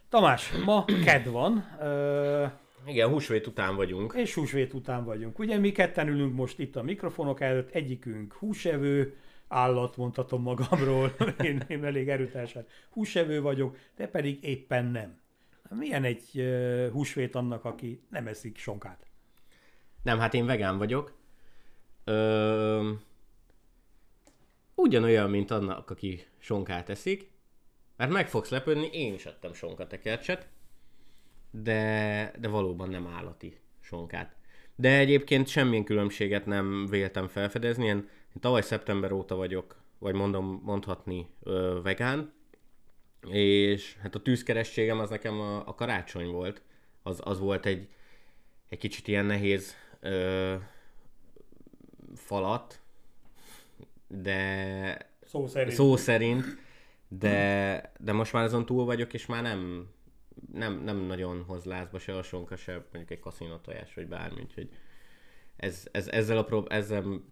[0.09, 1.77] Tamás, ma ked van.
[1.81, 2.47] Ö...
[2.87, 4.13] Igen, húsvét után vagyunk.
[4.17, 5.39] És húsvét után vagyunk.
[5.39, 9.17] Ugye mi ketten ülünk most itt a mikrofonok előtt, egyikünk húsevő,
[9.49, 15.23] állat mondhatom magamról, én, én elég erőteljesen húsevő vagyok, de pedig éppen nem.
[15.69, 19.07] Milyen egy uh, húsvét annak, aki nem eszik sonkát?
[20.03, 21.15] Nem, hát én vegán vagyok.
[22.05, 22.91] Ö,
[24.75, 27.31] ugyanolyan, mint annak, aki sonkát eszik.
[27.97, 30.49] Mert meg fogsz lepődni, én is ettem sonkatekercset.
[31.63, 34.37] De, de valóban nem állati sonkát.
[34.77, 37.85] De egyébként semmilyen különbséget nem véltem felfedezni.
[37.85, 42.33] Én, én tavaly szeptember óta vagyok, vagy mondom, mondhatni ö, vegán
[43.31, 46.63] és hát a tűzkerességem az nekem a, a karácsony volt.
[47.03, 47.89] Az, az volt egy,
[48.69, 50.55] egy kicsit ilyen nehéz ö,
[52.15, 52.81] falat,
[54.09, 55.75] de szó szerint.
[55.75, 56.45] szó szerint,
[57.09, 59.89] de, de most már azon túl vagyok, és már nem,
[60.53, 64.69] nem, nem nagyon hoz lázba se a sonka, se mondjuk egy kaszinotojás, vagy bármi, úgyhogy
[65.57, 67.25] ez, ez, ezzel a prób- ezzel,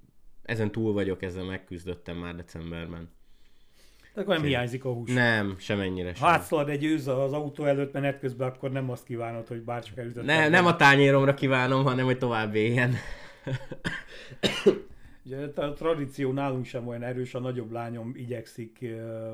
[0.42, 3.10] ezen túl vagyok, ezzel megküzdöttem már decemberben.
[4.14, 5.12] Akkor nem hiányzik a hús.
[5.12, 6.26] Nem, semennyire sem.
[6.26, 9.98] Ha átszalad egy őz az autó előtt menet közben, akkor nem azt kívánod, hogy bárcsak
[9.98, 10.24] elütött.
[10.24, 12.94] Ne, nem a tányéromra kívánom, hanem hogy tovább éljen.
[15.24, 19.32] Ugye a tradíció nálunk sem olyan erős, a nagyobb lányom igyekszik uh,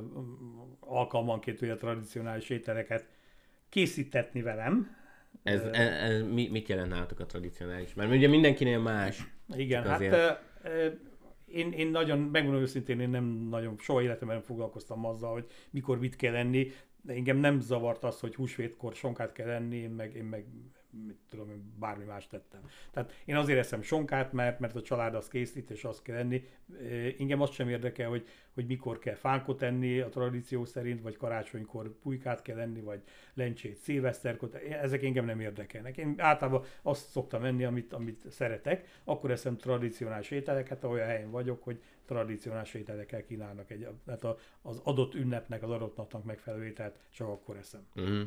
[0.80, 3.06] alkalmanként ugye a tradicionális ételeket
[3.68, 4.96] készítetni velem.
[5.42, 7.94] Ez, ez, ez mit jelent nálatok a tradicionális?
[7.94, 9.26] Mert ugye mindenkinél más.
[9.56, 10.40] Igen, hát azért...
[11.46, 15.98] én, én nagyon, megmondom őszintén, én nem nagyon, soha életemben nem foglalkoztam azzal, hogy mikor
[15.98, 16.70] mit kell enni.
[17.02, 20.46] De engem nem zavart az, hogy húsvétkor sonkát kell enni, én meg, én meg
[20.90, 22.60] mit tudom én, bármi más tettem.
[22.90, 26.48] Tehát én azért eszem sonkát, mert, mert a család azt készít, és azt kell enni.
[27.18, 31.98] Engem azt sem érdekel, hogy, hogy mikor kell fánkot enni a tradíció szerint, vagy karácsonykor
[31.98, 33.02] pulykát kell enni, vagy
[33.34, 35.96] lencsét, szilveszterkot, ezek engem nem érdekelnek.
[35.96, 41.62] Én általában azt szoktam enni, amit, amit szeretek, akkor eszem tradicionális ételeket, olyan helyen vagyok,
[41.62, 44.24] hogy tradicionális ételekkel kínálnak egy, tehát
[44.62, 47.86] az adott ünnepnek, az adott napnak megfelelő ételt, csak akkor eszem.
[48.00, 48.22] Mm.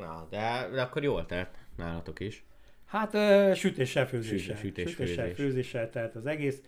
[0.00, 2.44] Na, de, de akkor jól telt nálatok is.
[2.86, 4.56] Hát uh, sütéssel, főzéssel.
[4.56, 5.36] Sütés, sütéssel, főzés.
[5.36, 6.62] főzéssel telt az egész.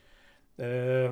[0.55, 1.09] Uh,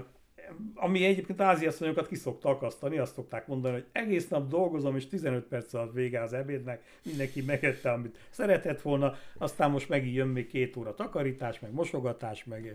[0.74, 5.44] ami egyébként áziasszonyokat ki szokta akasztani, azt szokták mondani, hogy egész nap dolgozom, és 15
[5.44, 10.46] perc alatt vége az ebédnek, mindenki megette, amit szeretett volna, aztán most megint jön még
[10.46, 12.74] két óra takarítás, meg mosogatás, meg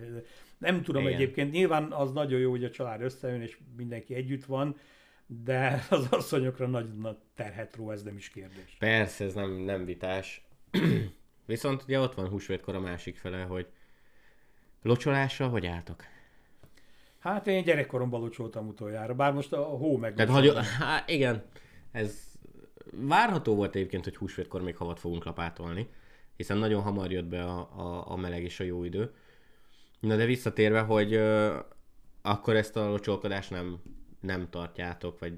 [0.58, 1.13] nem tudom Igen.
[1.13, 4.75] egyébként, nyilván az nagyon jó, hogy a család összejön, és mindenki együtt van,
[5.27, 8.75] de az asszonyokra nagyon nagy terhet ró, ez nem is kérdés.
[8.79, 10.47] Persze, ez nem, nem vitás.
[11.45, 13.67] Viszont ugye ott van húsvétkor a másik fele, hogy
[14.81, 16.03] locsolással hogy álltak?
[17.19, 20.13] Hát én gyerekkoromban locsoltam utoljára, bár most a hó meg.
[20.13, 21.43] Tehát, hogy, hát igen,
[21.91, 22.33] ez
[22.91, 25.89] várható volt egyébként, hogy húsvétkor még havat fogunk lapátolni,
[26.36, 29.13] hiszen nagyon hamar jött be a, a, a meleg és a jó idő.
[29.99, 31.57] Na de visszatérve, hogy ö,
[32.21, 33.81] akkor ezt a locsolkodást nem,
[34.23, 35.33] nem tartjátok, vagy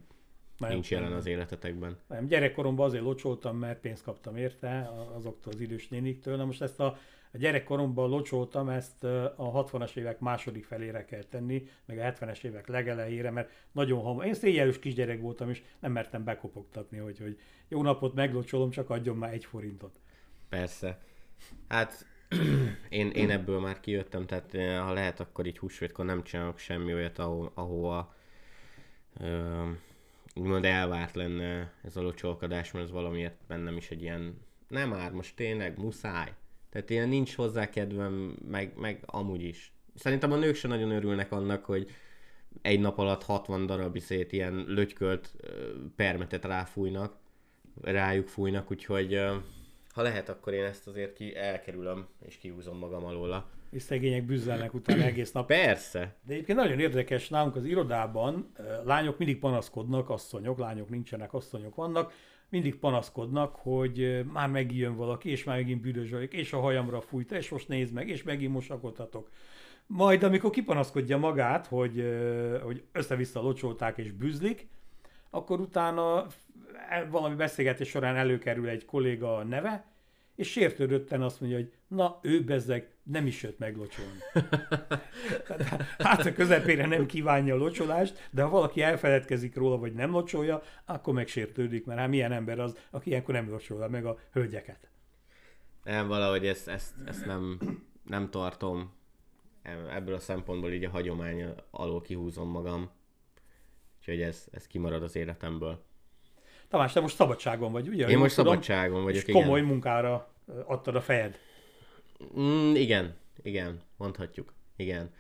[0.58, 1.98] nem, nincs jelen az életetekben.
[2.08, 6.36] Nem, gyerekkoromban azért locsoltam, mert pénzt kaptam érte azoktól az idős néniktől.
[6.36, 6.98] Na most ezt a
[7.36, 12.68] a gyerekkoromban locsoltam, ezt a 60-as évek második felére kell tenni, meg a 70-es évek
[12.68, 14.26] legelejére, mert nagyon hamar.
[14.26, 19.18] Én széjjelős kisgyerek voltam, és nem mertem bekopogtatni, hogy, hogy jó napot meglocsolom, csak adjon
[19.18, 20.00] már egy forintot.
[20.50, 21.02] Persze.
[21.68, 22.06] Hát
[22.90, 27.20] én, én ebből már kijöttem, tehát ha lehet, akkor így húsvétkor nem csinálok semmi olyat,
[27.20, 28.15] ahol, ahova ö,
[30.36, 35.12] úgymond elvárt lenne ez a locsolkodás, mert ez valamiért bennem is egy ilyen, nem már,
[35.12, 36.34] most tényleg muszáj.
[36.70, 39.74] Tehát ilyen nincs hozzá kedvem, meg, meg amúgy is.
[39.96, 41.90] Szerintem a nők sem nagyon örülnek annak, hogy
[42.62, 45.34] egy nap alatt 60 darab szét ilyen lötykölt
[45.96, 47.16] permetet ráfújnak,
[47.82, 49.14] rájuk fújnak, úgyhogy
[49.90, 53.50] ha lehet, akkor én ezt azért ki elkerülöm, és kihúzom magam alóla.
[53.70, 55.48] És szegények büzzelnek utána egész nap.
[55.48, 56.16] Persze.
[56.26, 58.52] De egyébként nagyon érdekes, nálunk az irodában
[58.84, 62.14] lányok mindig panaszkodnak, asszonyok, lányok nincsenek, asszonyok vannak,
[62.50, 67.32] mindig panaszkodnak, hogy már megjön valaki, és már megint büdös vagyok, és a hajamra fújt,
[67.32, 69.30] és most nézd meg, és megint mosakodhatok.
[69.88, 72.04] Majd amikor kipanaszkodja magát, hogy,
[72.64, 74.68] hogy össze-vissza locsolták és bűzlik,
[75.30, 76.26] akkor utána
[77.10, 79.95] valami beszélgetés során előkerül egy kolléga neve,
[80.36, 84.20] és sértődötten azt mondja, hogy na, ő bezzeg nem is jött meglocsolni.
[85.98, 90.62] hát a közepére nem kívánja a locsolást, de ha valaki elfeledkezik róla, vagy nem locsolja,
[90.86, 94.90] akkor megsértődik, mert hát milyen ember az, aki ilyenkor nem locsolja meg a hölgyeket.
[95.84, 97.60] Nem, valahogy ezt, ezt, ezt nem,
[98.04, 98.94] nem tartom.
[99.94, 102.90] Ebből a szempontból így a hagyomány alól kihúzom magam.
[103.98, 105.84] Úgyhogy ez, ez kimarad az életemből.
[106.70, 108.08] Tamás, te most szabadságon vagy, ugye?
[108.08, 109.72] Én most tudom, szabadságon vagyok, és komoly igen.
[109.72, 110.34] munkára
[110.66, 111.40] adtad a fejed.
[112.40, 114.54] Mm, igen, igen, mondhatjuk.
[114.76, 115.14] Igen.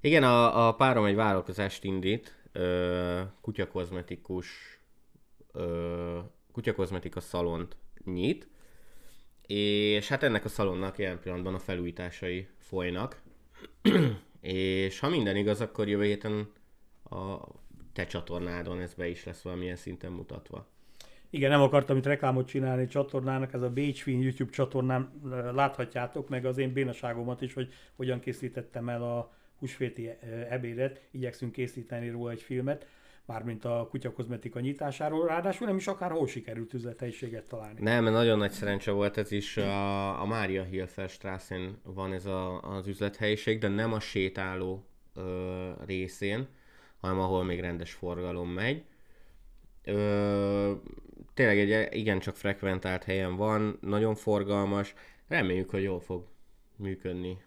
[0.00, 4.48] Igen, a, a párom egy vállalkozást indít, ö, kutyakozmetikus,
[5.52, 6.18] ö,
[6.52, 8.48] kutyakozmetika szalont nyit,
[9.46, 13.22] és hát ennek a szalonnak ilyen pillanatban a felújításai folynak,
[14.40, 16.52] és ha minden igaz, akkor jövő héten
[17.10, 17.38] a
[17.92, 20.66] te csatornádon ez be is lesz valamilyen szinten mutatva.
[21.30, 25.10] Igen, nem akartam itt reklámot csinálni csatornának, ez a Bécsfin YouTube csatornán
[25.54, 30.10] láthatjátok meg az én bénaságomat is, hogy hogyan készítettem el a húsvéti
[30.48, 32.86] ebédet, igyekszünk készíteni róla egy filmet,
[33.24, 37.80] mármint a kutyakozmetika nyitásáról, ráadásul nem is akár hol sikerült üzlethelyiséget találni.
[37.82, 41.10] Nem, nagyon nagy szerencse volt ez is, a, a Mária Hilfer
[41.82, 46.48] van ez a, az üzlethelyiség, de nem a sétáló ö, részén,
[47.00, 48.84] hanem ahol még rendes forgalom megy.
[49.84, 50.72] Ö,
[51.40, 54.94] tényleg egy igencsak frekventált helyen van, nagyon forgalmas,
[55.28, 56.26] reméljük, hogy jól fog
[56.76, 57.42] működni.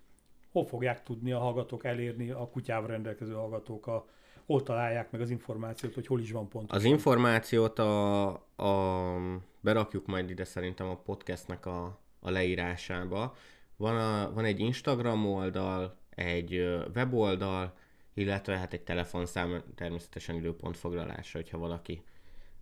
[0.52, 4.08] Hol fogják tudni a hallgatók elérni, a kutyával rendelkező hallgatók, a,
[4.46, 6.78] hol találják meg az információt, hogy hol is van pontosan?
[6.78, 9.18] Az információt a, a,
[9.60, 13.36] berakjuk majd ide szerintem a podcastnek a, a leírásába.
[13.76, 16.54] Van, a, van egy Instagram oldal, egy
[16.96, 17.74] weboldal,
[18.14, 22.04] illetve hát egy telefonszám természetesen időpontfoglalásra, hogyha valaki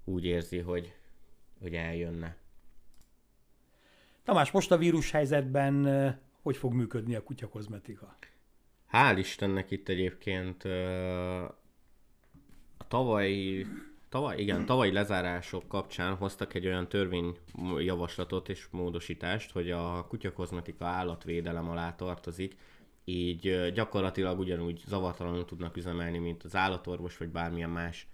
[0.04, 0.94] úgy érzi, hogy
[1.62, 2.36] hogy eljönne.
[4.24, 5.86] Tamás, most a vírushelyzetben
[6.42, 8.16] hogy fog működni a kutyakozmetika?
[8.92, 10.64] Hál' Istennek itt egyébként
[12.78, 13.66] a tavalyi,
[14.10, 21.70] tavaly, igen, tavalyi lezárások kapcsán hoztak egy olyan törvényjavaslatot és módosítást, hogy a kutyakozmetika állatvédelem
[21.70, 22.58] alá tartozik,
[23.06, 28.08] így gyakorlatilag ugyanúgy zavartalanul tudnak üzemelni, mint az állatorvos vagy bármilyen más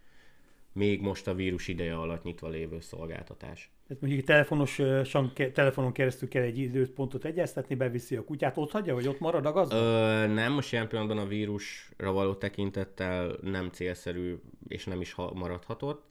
[0.77, 3.71] még most a vírus ideje alatt nyitva lévő szolgáltatás.
[3.87, 9.07] Tehát mondjuk telefonosan, telefonon keresztül kell egy időpontot egyeztetni, beviszi a kutyát, ott hagyja, vagy
[9.07, 9.75] ott marad a gazda?
[9.75, 14.35] Ö, nem, most ilyen pillanatban a vírusra való tekintettel nem célszerű,
[14.67, 16.05] és nem is maradhatott.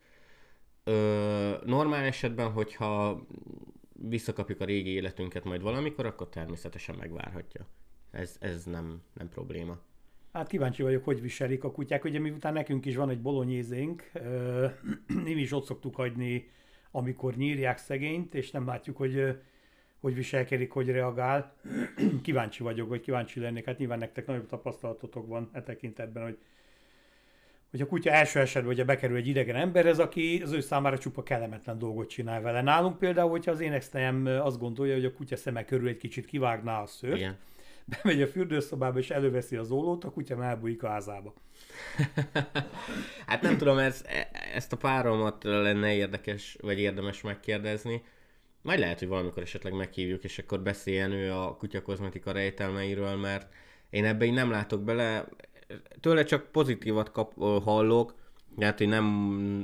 [0.84, 3.26] Ö, normál esetben, hogyha
[3.92, 7.66] visszakapjuk a régi életünket majd valamikor, akkor természetesen megvárhatja.
[8.10, 9.78] Ez, ez nem, nem probléma.
[10.36, 12.04] Hát kíváncsi vagyok, hogy viselik a kutyák.
[12.04, 14.10] Ugye miután nekünk is van egy bolonyézénk,
[15.24, 16.50] mi is ott szoktuk hagyni,
[16.90, 19.38] amikor nyírják szegényt, és nem látjuk, hogy
[20.00, 21.54] hogy viselkedik, hogy reagál.
[22.22, 23.64] kíváncsi vagyok, vagy kíváncsi lennék.
[23.64, 26.38] Hát nyilván nektek nagyobb tapasztalatotok van e tekintetben, hogy
[27.70, 31.22] hogy a kutya első esetben ugye bekerül egy idegen emberhez, aki az ő számára csupa
[31.22, 32.62] kellemetlen dolgot csinál vele.
[32.62, 36.82] Nálunk például, hogyha az énextejem azt gondolja, hogy a kutya szeme körül egy kicsit kivágná
[36.82, 37.38] a szőrt, Igen.
[37.86, 41.34] Bemegy a fürdőszobába és előveszi az ólót, a kutya elbújik a házába.
[43.26, 48.02] hát nem tudom, ez, e, ezt a páromat lenne érdekes, vagy érdemes megkérdezni.
[48.62, 53.52] Majd lehet, hogy valamikor esetleg meghívjuk, és akkor beszéljen ő a kutya kozmetika rejtelmeiről, mert
[53.90, 55.28] én ebbe így nem látok bele.
[56.00, 58.14] Tőle csak pozitívat kap, hallok,
[58.64, 59.04] hát, hogy nem,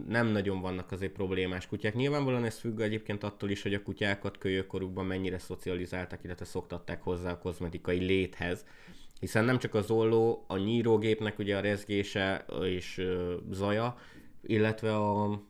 [0.09, 1.95] nem nagyon vannak azért problémás kutyák.
[1.95, 7.31] Nyilvánvalóan ez függ egyébként attól is, hogy a kutyákat kölyökorukban mennyire szocializálták, illetve szoktatták hozzá
[7.31, 8.65] a kozmetikai léthez.
[9.21, 13.97] Hiszen nem csak az olló, a nyírógépnek ugye a rezgése és ö, zaja,
[14.43, 15.41] illetve a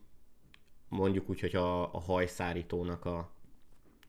[0.87, 3.31] mondjuk úgy, hogy a, a hajszárítónak a,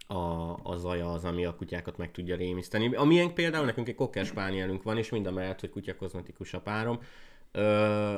[0.07, 2.95] a, a zaja az, ami a kutyákat meg tudja rémiszteni.
[2.95, 6.61] Amilyen például nekünk egy kokker spánielünk van, és mind a mellett, hogy kutya kozmetikus a
[6.61, 7.01] párom,
[7.53, 8.15] ö,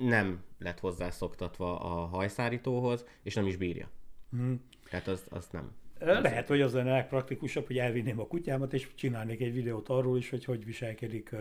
[0.00, 3.90] nem lett hozzászoktatva a hajszárítóhoz, és nem is bírja.
[4.30, 4.64] Hmm.
[4.90, 5.72] Tehát az, az nem.
[5.98, 10.30] Lehet, hogy az lenne legpraktikusabb, hogy elvinném a kutyámat, és csinálnék egy videót arról is,
[10.30, 11.34] hogy hogy viselkedik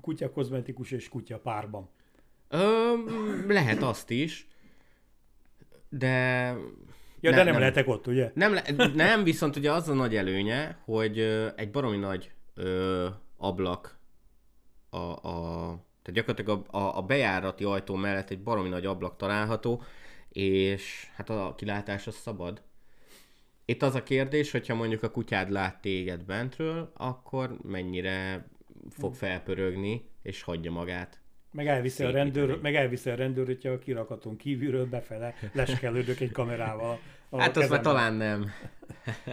[0.00, 1.88] kutya kozmetikus és kutya párban.
[2.48, 2.92] Ö,
[3.46, 4.46] lehet azt is,
[5.88, 6.54] de
[7.20, 8.30] Ja, ne, de nem, nem lehetek ott, ugye?
[8.34, 8.62] Nem, le,
[8.94, 11.18] nem, viszont ugye az a nagy előnye, hogy
[11.56, 13.98] egy baromi nagy ö, ablak
[14.90, 19.82] a, a tehát gyakorlatilag a, a, a bejárati ajtó mellett egy baromi nagy ablak található,
[20.28, 22.62] és hát a kilátás az szabad.
[23.64, 28.46] Itt az a kérdés, hogyha mondjuk a kutyád lát téged bentről, akkor mennyire
[28.90, 31.20] fog felpörögni, és hagyja magát
[31.56, 36.32] meg elviszi, a rendőr, meg elviszi a rendőr, hogyha a kirakaton kívülről befele leskelődök egy
[36.32, 36.98] kamerával.
[37.28, 38.50] A hát az már talán nem.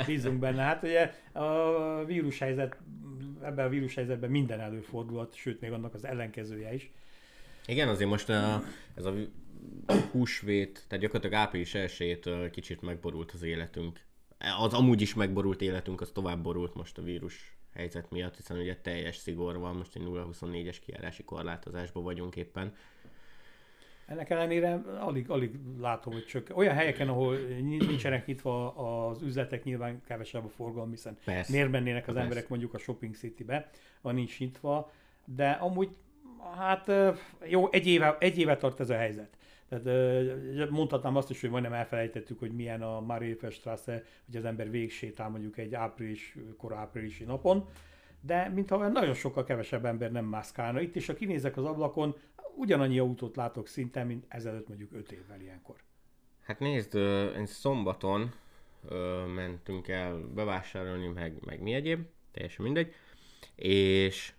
[0.06, 0.62] Bízunk benne.
[0.62, 2.78] Hát ugye a vírushelyzet,
[3.44, 6.92] ebben a vírushelyzetben minden előfordulhat, sőt még annak az ellenkezője is.
[7.66, 8.64] Igen, azért most a,
[8.96, 9.14] ez a
[10.12, 14.00] húsvét, tehát gyakorlatilag április 1 kicsit megborult az életünk.
[14.60, 18.76] Az amúgy is megborult életünk, az tovább borult most a vírus helyzet miatt, hiszen ugye
[18.76, 22.76] teljes szigor van, most egy 0-24-es kiárási korlátozásban vagyunk éppen.
[24.06, 28.76] Ennek ellenére alig, alig látom, hogy csak olyan helyeken, ahol nincsenek nyitva
[29.08, 31.52] az üzletek, nyilván kevesebb a forgalom, hiszen Persze.
[31.52, 32.22] miért mennének az Persze.
[32.22, 33.70] emberek mondjuk a shopping city-be,
[34.02, 34.92] van nincs nyitva,
[35.26, 35.98] de amúgy
[36.58, 36.92] hát
[37.46, 39.38] jó, egy éve, egy éve tart ez a helyzet.
[39.70, 45.30] Tehát mondhatnám azt is, hogy majdnem elfelejtettük, hogy milyen a Mariefestrasse, hogy az ember végsétál
[45.30, 47.68] mondjuk egy április, kora áprilisi napon,
[48.22, 50.82] de mintha nagyon sokkal kevesebb ember nem mászkálna.
[50.82, 52.16] Itt is, ha kinézek az ablakon,
[52.56, 55.76] ugyanannyi autót látok szinte, mint ezelőtt mondjuk 5 évvel ilyenkor.
[56.42, 56.96] Hát nézd,
[57.36, 58.34] én szombaton
[59.36, 62.94] mentünk el bevásárolni, meg, meg mi egyéb, teljesen mindegy,
[63.56, 64.34] és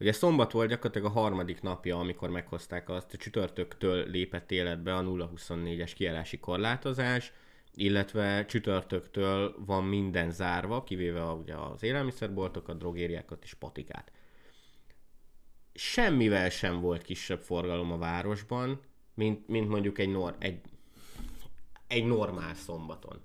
[0.00, 5.02] Ugye szombat volt gyakorlatilag a harmadik napja, amikor meghozták azt, a csütörtöktől lépett életbe a
[5.02, 7.32] 0-24-es kiállási korlátozás,
[7.74, 14.12] illetve csütörtöktől van minden zárva, kivéve a, ugye az élelmiszerboltokat, drogériákat és patikát.
[15.74, 18.80] Semmivel sem volt kisebb forgalom a városban,
[19.14, 20.60] mint, mint mondjuk egy, nor, egy,
[21.86, 23.20] egy normál szombaton,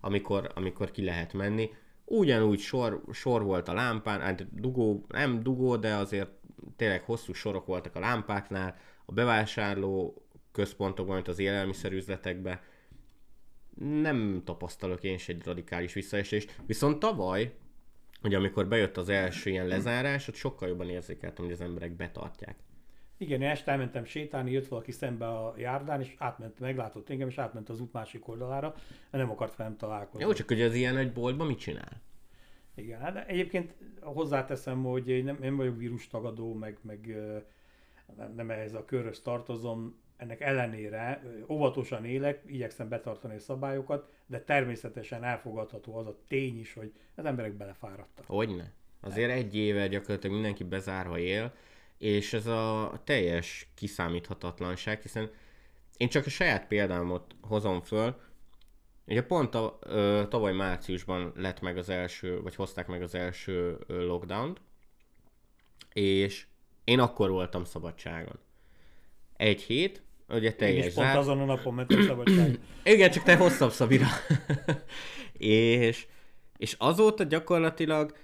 [0.00, 1.70] amikor, amikor ki lehet menni
[2.06, 6.30] ugyanúgy sor, sor volt a lámpán, hát dugó, nem dugó, de azért
[6.76, 12.60] tényleg hosszú sorok voltak a lámpáknál, a bevásárló központokban, mint az élelmiszerüzletekben.
[13.78, 16.60] Nem tapasztalok én is egy radikális visszaesést.
[16.66, 17.54] Viszont tavaly,
[18.26, 22.56] hogy amikor bejött az első ilyen lezárás, ott sokkal jobban érzékeltem, hogy az emberek betartják.
[23.18, 27.38] Igen, én este elmentem sétálni, jött valaki szembe a járdán, és átment, meglátott engem, és
[27.38, 28.74] átment az út másik oldalára,
[29.10, 30.26] de nem akart velem találkozni.
[30.26, 32.02] Jó, csak hogy az ilyen egy boltban mit csinál?
[32.74, 37.16] Igen, hát egyébként hozzáteszem, hogy én nem, nem vagyok vírustagadó, meg, meg
[38.16, 44.40] nem, nem ehhez a körhöz tartozom, ennek ellenére óvatosan élek, igyekszem betartani a szabályokat, de
[44.40, 48.26] természetesen elfogadható az a tény is, hogy az emberek belefáradtak.
[48.26, 48.72] Hogyne?
[49.00, 51.52] Azért egy éve gyakorlatilag mindenki bezárva él,
[51.98, 55.30] és ez a teljes kiszámíthatatlanság, hiszen
[55.96, 58.24] én csak a saját példámot hozom föl,
[59.08, 63.78] Ugye pont a, ö, tavaly márciusban lett meg az első, vagy hozták meg az első
[63.86, 64.58] lockdown
[65.96, 66.46] és
[66.84, 68.38] én akkor voltam szabadságon.
[69.36, 72.58] Egy hét, ugye teljes Én is pont azon a napon mentem szabadságon.
[72.84, 74.06] Igen, csak te hosszabb Szabira.
[75.38, 76.06] és,
[76.56, 78.14] és azóta gyakorlatilag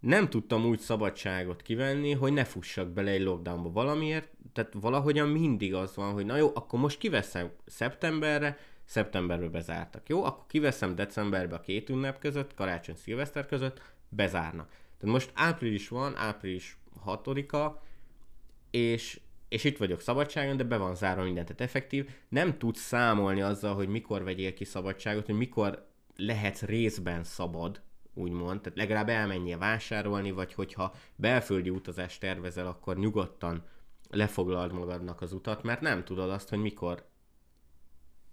[0.00, 5.74] nem tudtam úgy szabadságot kivenni, hogy ne fussak bele egy lockdownba valamiért, tehát valahogyan mindig
[5.74, 10.08] az van, hogy na jó, akkor most kiveszem szeptemberre, szeptemberbe bezártak.
[10.08, 14.68] Jó, akkor kiveszem decemberbe a két ünnep között, karácsony, szilveszter között, bezárnak.
[14.68, 17.82] Tehát most április van, április 6-a,
[18.70, 19.20] és,
[19.52, 21.46] és itt vagyok szabadságon, de be van zárva mindent.
[21.46, 25.86] Tehát effektív nem tudsz számolni azzal, hogy mikor vegyél ki szabadságot, hogy mikor
[26.16, 27.80] lehetsz részben szabad,
[28.14, 33.64] úgymond, tehát legalább elmenjél vásárolni, vagy hogyha belföldi utazást tervezel, akkor nyugodtan
[34.10, 37.10] lefoglald magadnak az utat, mert nem tudod azt, hogy mikor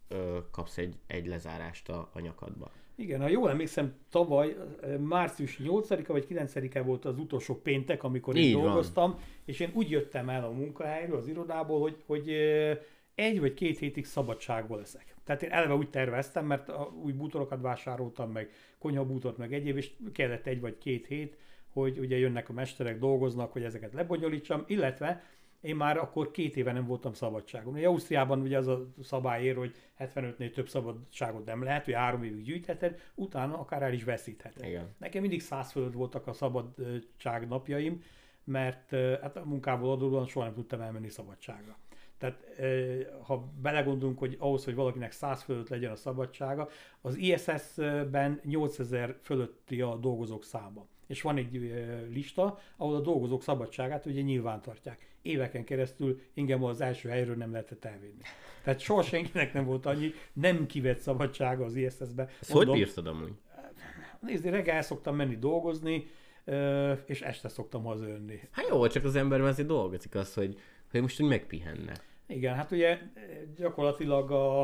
[0.10, 2.72] ö, kapsz egy, egy lezárást a, a nyakadba.
[2.96, 4.56] Igen, ha jól emlékszem, tavaly
[5.00, 8.64] március 8-a vagy 9-e volt az utolsó péntek, amikor én van.
[8.64, 12.30] dolgoztam, és én úgy jöttem el a munkahelyről, az irodából, hogy, hogy
[13.16, 15.16] egy vagy két hétig szabadságból leszek.
[15.24, 16.72] Tehát én eleve úgy terveztem, mert
[17.04, 18.50] új bútorokat vásároltam, meg
[18.80, 21.38] konyhabútot, meg egyéb, és kellett egy vagy két hét,
[21.74, 25.24] hogy ugye jönnek a mesterek, dolgoznak, hogy ezeket lebonyolítsam, illetve
[25.62, 27.74] én már akkor két éve nem voltam szabadságon.
[27.74, 32.24] Ugye Ausztriában ugye az a szabály ér, hogy 75-nél több szabadságot nem lehet, hogy három
[32.24, 34.66] évig gyűjtheted, utána akár el is veszítheted.
[34.66, 34.96] Igen.
[34.98, 38.04] Nekem mindig száz fölött voltak a szabadság napjaim,
[38.44, 38.90] mert
[39.22, 41.78] hát a munkából adódóan soha nem tudtam elmenni szabadságra.
[42.18, 42.44] Tehát
[43.22, 46.70] ha belegondolunk, hogy ahhoz, hogy valakinek 100 fölött legyen a szabadsága,
[47.02, 50.86] az ISS-ben 8000 fölötti a dolgozók száma.
[51.08, 51.74] És van egy
[52.10, 55.09] lista, ahol a dolgozók szabadságát ugye nyilván tartják.
[55.22, 58.22] Éveken keresztül ingem az első helyről nem lehetett elvinni.
[58.64, 62.30] Tehát soha senkinek nem volt annyi nem kivett szabadsága az ISS-be.
[62.42, 63.34] Ezt hogy bírtad amúgy?
[64.20, 66.08] Nézd, reggel el szoktam menni dolgozni,
[67.06, 68.40] és este szoktam hazajönni.
[68.52, 70.60] Hát jó, csak az ember azért dolgozik az, hogy,
[70.92, 71.94] hogy most úgy megpihenne.
[72.28, 72.98] Igen, hát ugye
[73.56, 74.60] gyakorlatilag a,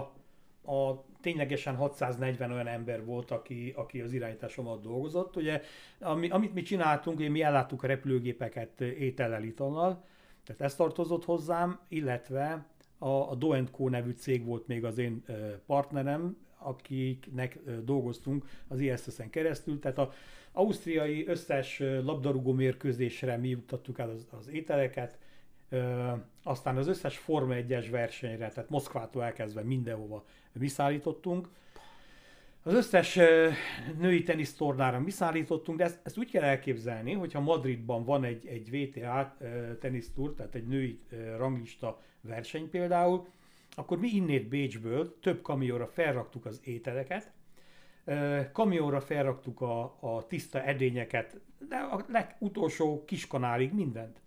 [0.72, 5.36] a ténylegesen 640 olyan ember volt, aki, aki az irányításom alatt dolgozott.
[5.36, 5.62] Ugye,
[6.00, 10.04] ami, amit mi csináltunk, mi elláttuk a repülőgépeket étellel, itallal,
[10.46, 12.66] tehát ez tartozott hozzám, illetve
[12.98, 15.24] a, a Do nevű cég volt még az én
[15.66, 20.12] partnerem, akiknek dolgoztunk az ISS-en keresztül, tehát a
[20.52, 25.18] ausztriai összes labdarúgó mérkőzésre mi juttattuk el az, az ételeket,
[26.44, 31.50] aztán az összes Forma 1-es versenyre, tehát Moszkvától elkezdve mindenhova mi szállítottunk.
[32.68, 33.20] Az összes
[33.98, 38.70] női tenisztornára mi szállítottunk, de ezt, ezt úgy kell elképzelni, hogyha Madridban van egy, egy
[38.72, 39.38] VTA
[39.80, 41.00] tenisztúr, tehát egy női
[41.38, 43.28] ranglista verseny például,
[43.76, 47.32] akkor mi innét Bécsből több kamionra felraktuk az ételeket,
[48.52, 51.40] kamionra felraktuk a, a tiszta edényeket,
[51.70, 54.22] de a legutolsó kiskanálig mindent.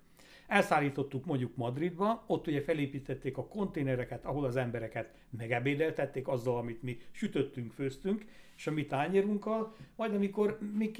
[0.48, 6.98] Elszállítottuk mondjuk Madridba, ott ugye felépítették a konténereket, ahol az embereket megebédeltették azzal, amit mi
[7.10, 8.24] sütöttünk, főztünk,
[8.56, 10.90] és a mi tányérunkkal, majd amikor mi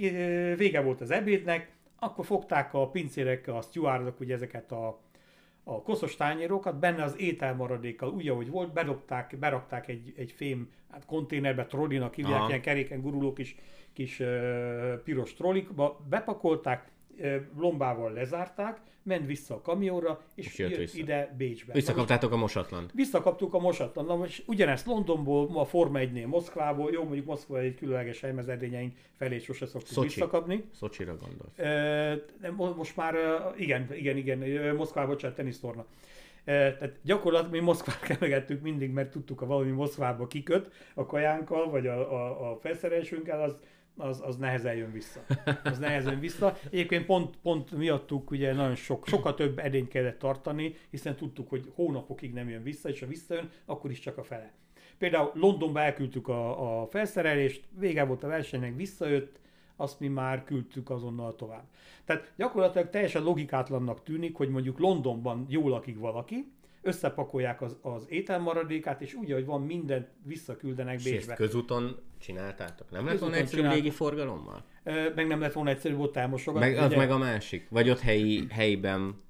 [0.56, 5.00] vége volt az ebédnek, akkor fogták a pincérekkel, a stewardok ugye ezeket a,
[5.64, 11.04] a koszos tányérokat, benne az ételmaradékkal, úgy ahogy volt, bedobták, berakták egy, egy fém hát
[11.04, 12.48] konténerbe, trollinak hívják, Aha.
[12.48, 13.56] ilyen keréken guruló kis,
[13.92, 16.90] kis uh, piros trollikba, bepakolták,
[17.58, 21.72] lombával lezárták, ment vissza a kamionra, és, és jött, jött ide Bécsbe.
[21.72, 22.90] Visszakaptátok a mosatlan.
[22.94, 24.04] Visszakaptuk a mosatlan.
[24.04, 28.48] Na most ugyanezt Londonból, a Forma 1-nél Moszkvából, jó mondjuk Moszkva egy különleges hely, az
[28.48, 30.06] erdényeink felé sose szoktuk Szocsi.
[30.06, 30.64] visszakapni.
[30.74, 31.58] Szocsira gondolsz.
[31.58, 33.14] E, most már,
[33.56, 35.86] igen, igen, igen, Moszkvába csak tenisztorna.
[36.44, 41.86] Tehát gyakorlatilag mi Moszkvát kemegettük mindig, mert tudtuk, ha valami Moszkvába kiköt a kajánkkal, vagy
[41.86, 43.56] a, a, a felszerelésünkkel, az
[43.98, 45.20] az, az nehezen jön vissza.
[45.64, 46.56] Az nehezen vissza.
[46.70, 51.72] Egyébként pont, pont miattuk ugye nagyon sok, sokkal több edényt kellett tartani, hiszen tudtuk, hogy
[51.74, 54.52] hónapokig nem jön vissza, és ha visszajön, akkor is csak a fele.
[54.98, 59.40] Például Londonba elküldtük a, a felszerelést, vége volt a versenynek, visszajött,
[59.76, 61.64] azt mi már küldtük azonnal tovább.
[62.04, 66.52] Tehát gyakorlatilag teljesen logikátlannak tűnik, hogy mondjuk Londonban jól lakik valaki,
[66.82, 71.10] összepakolják az, az ételmaradékát, és úgy, hogy van mindent visszaküldenek Bécsbe.
[71.10, 72.90] És ezt közúton csináltátok?
[72.90, 74.64] Nem lett volna egyszerű légi forgalommal?
[75.14, 76.68] Meg nem lett volna egyszerű volt elmosogatni.
[76.68, 77.66] Meg, az ugye, meg a másik.
[77.70, 79.26] Vagy ott helyi, helyiben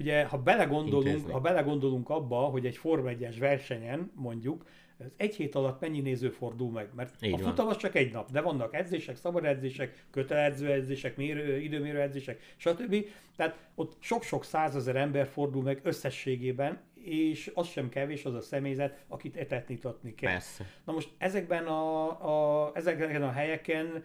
[0.00, 1.32] Ugye, ha belegondolunk, intézni.
[1.32, 4.64] ha belegondolunk abba, hogy egy Form 1 versenyen mondjuk,
[4.98, 6.88] ez egy hét alatt mennyi néző fordul meg?
[6.94, 11.16] Mert Így a futam az csak egy nap, de vannak edzések, szabad edzések, kötelező edzések,
[11.16, 13.06] mérő, időmérő edzések, stb.
[13.36, 19.04] Tehát ott sok-sok százezer ember fordul meg összességében, és az sem kevés az a személyzet,
[19.08, 20.30] akit etetnitatni kell.
[20.30, 20.66] Persze.
[20.84, 24.04] Na most ezekben a, a, ezeken a helyeken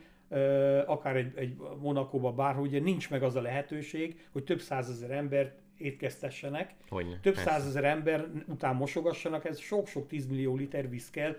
[0.85, 5.59] akár egy, egy Monakóban, bárhol, ugye nincs meg az a lehetőség, hogy több százezer embert
[5.77, 11.37] étkeztessenek, Hogyne, több százezer ember után mosogassanak, ez sok-sok tízmillió liter víz kell,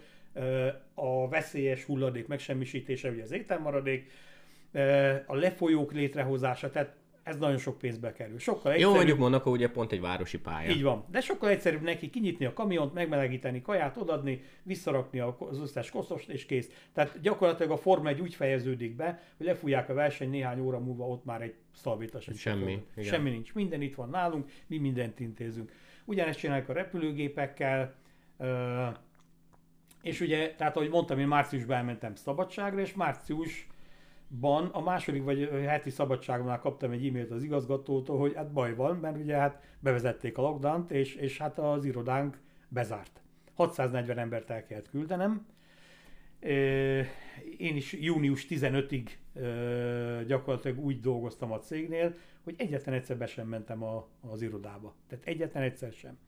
[0.95, 4.11] a veszélyes hulladék megsemmisítése, ugye az ételmaradék,
[5.27, 6.97] a lefolyók létrehozása, tehát
[7.29, 8.39] ez nagyon sok pénzbe kerül.
[8.39, 10.71] Sokkal Jó, egyszerűbb, mondjuk Monaco ugye pont egy városi pálya.
[10.71, 15.91] így van, de sokkal egyszerűbb neki kinyitni a kamiont, megmelegíteni kaját, odadni, visszarakni az összes
[15.91, 16.71] koszost és kész.
[16.93, 21.07] Tehát gyakorlatilag a Forma egy úgy fejeződik be, hogy lefújják a verseny, néhány óra múlva
[21.07, 22.29] ott már egy szalvétas.
[22.29, 23.11] egy Semmi, igen.
[23.11, 25.73] Semmi nincs, minden itt van nálunk, mi mindent intézünk.
[26.05, 27.95] Ugyanezt csinálják a repülőgépekkel,
[30.03, 32.95] és ugye, tehát ahogy mondtam, én márciusban elmentem szabadságra, és
[34.29, 38.97] márciusban a második vagy heti szabadságomnál kaptam egy e-mailt az igazgatótól, hogy hát baj van,
[38.97, 43.23] mert ugye hát bevezették a lockdown és, és hát az irodánk bezárt.
[43.55, 45.47] 640 embert el kellett küldenem.
[47.59, 52.15] Én is június 15-ig ö, gyakorlatilag úgy dolgoztam a cégnél,
[52.45, 54.95] hogy egyetlen egyszer be sem mentem a, az irodába.
[55.09, 56.19] Tehát egyetlen egyszer sem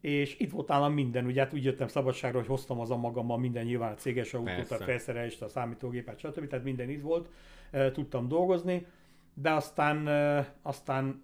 [0.00, 3.38] és itt volt nálam minden, ugye hát úgy jöttem szabadságra, hogy hoztam az a magammal
[3.38, 4.74] minden nyilván a céges autót, Persze.
[4.74, 6.46] a felszerelést, a számítógépet, stb.
[6.46, 7.28] Tehát minden itt volt,
[7.70, 8.86] e, tudtam dolgozni,
[9.34, 11.22] de aztán, e, aztán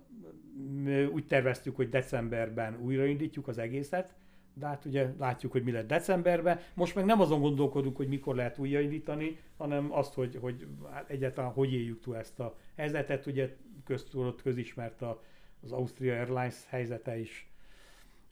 [1.12, 4.14] úgy terveztük, hogy decemberben újraindítjuk az egészet,
[4.54, 6.60] de hát ugye látjuk, hogy mi lett decemberben.
[6.74, 11.50] Most meg nem azon gondolkodunk, hogy mikor lehet újraindítani, hanem azt, hogy, hogy hát egyáltalán
[11.50, 13.26] hogy éljük túl ezt a helyzetet.
[13.26, 15.22] Ugye köztudott közismert a,
[15.62, 17.50] az Austria Airlines helyzete is,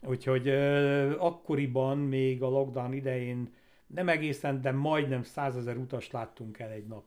[0.07, 3.53] Úgyhogy ö, akkoriban, még a lockdown idején
[3.87, 7.03] nem egészen, de majdnem százezer utast láttunk el egy nap.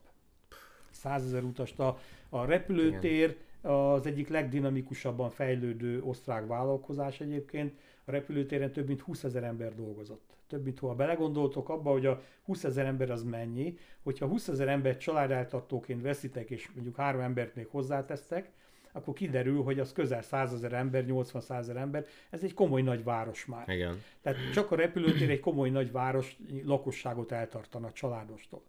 [0.89, 1.79] Százezer utast.
[1.79, 1.97] A,
[2.29, 7.73] a repülőtér az egyik legdinamikusabban fejlődő osztrák vállalkozás egyébként.
[8.05, 10.37] A repülőtéren több mint 20 ezer ember dolgozott.
[10.47, 14.67] Több mint ha belegondoltok abba, hogy a 20 ezer ember az mennyi, hogyha 20 ezer
[14.67, 18.51] ember családeltartóként veszitek, és mondjuk három embert még hozzátesztek,
[18.91, 23.03] akkor kiderül, hogy az közel 100 ezer ember, 80 ezer ember, ez egy komoly nagy
[23.03, 23.69] város már.
[23.69, 24.01] Igen.
[24.21, 28.61] Tehát csak a repülőtér egy komoly nagy város lakosságot eltartana családostól.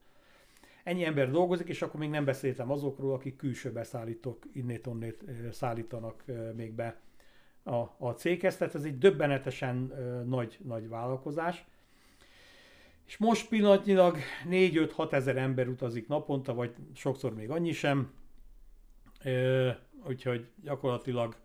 [0.85, 5.51] Ennyi ember dolgozik, és akkor még nem beszéltem azokról, akik külső beszállítók innét onnét ö,
[5.51, 6.25] szállítanak
[6.57, 7.01] még be
[7.62, 8.57] a, a céghez.
[8.57, 9.93] Tehát ez egy döbbenetesen
[10.27, 11.64] nagy, nagy vállalkozás.
[13.07, 14.16] És most pillanatnyilag
[14.51, 18.12] 4-5-6 ezer ember utazik naponta, vagy sokszor még annyi sem.
[20.07, 21.37] Úgyhogy gyakorlatilag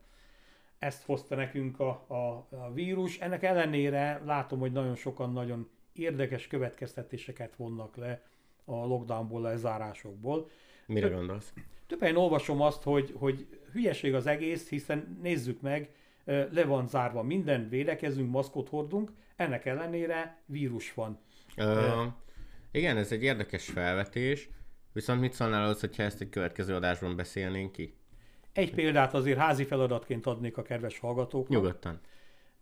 [0.79, 3.17] ezt hozta nekünk a, a, a vírus.
[3.17, 8.21] Ennek ellenére látom, hogy nagyon sokan nagyon érdekes következtetéseket vonnak le
[8.65, 10.49] a lockdownból, a lezárásokból.
[10.85, 11.53] Mire gondolsz?
[11.87, 15.89] Több helyen olvasom azt, hogy, hogy hülyeség az egész, hiszen nézzük meg,
[16.25, 21.19] le van zárva minden, védekezünk, maszkot hordunk, ennek ellenére vírus van.
[21.57, 22.03] Ö,
[22.71, 24.49] igen, ez egy érdekes felvetés,
[24.93, 27.93] viszont mit szólnál ahhoz, hogyha ezt egy következő adásban beszélnénk ki?
[28.55, 31.61] Egy példát azért házi feladatként adnék a kedves hallgatóknak.
[31.61, 31.99] Nyugodtan.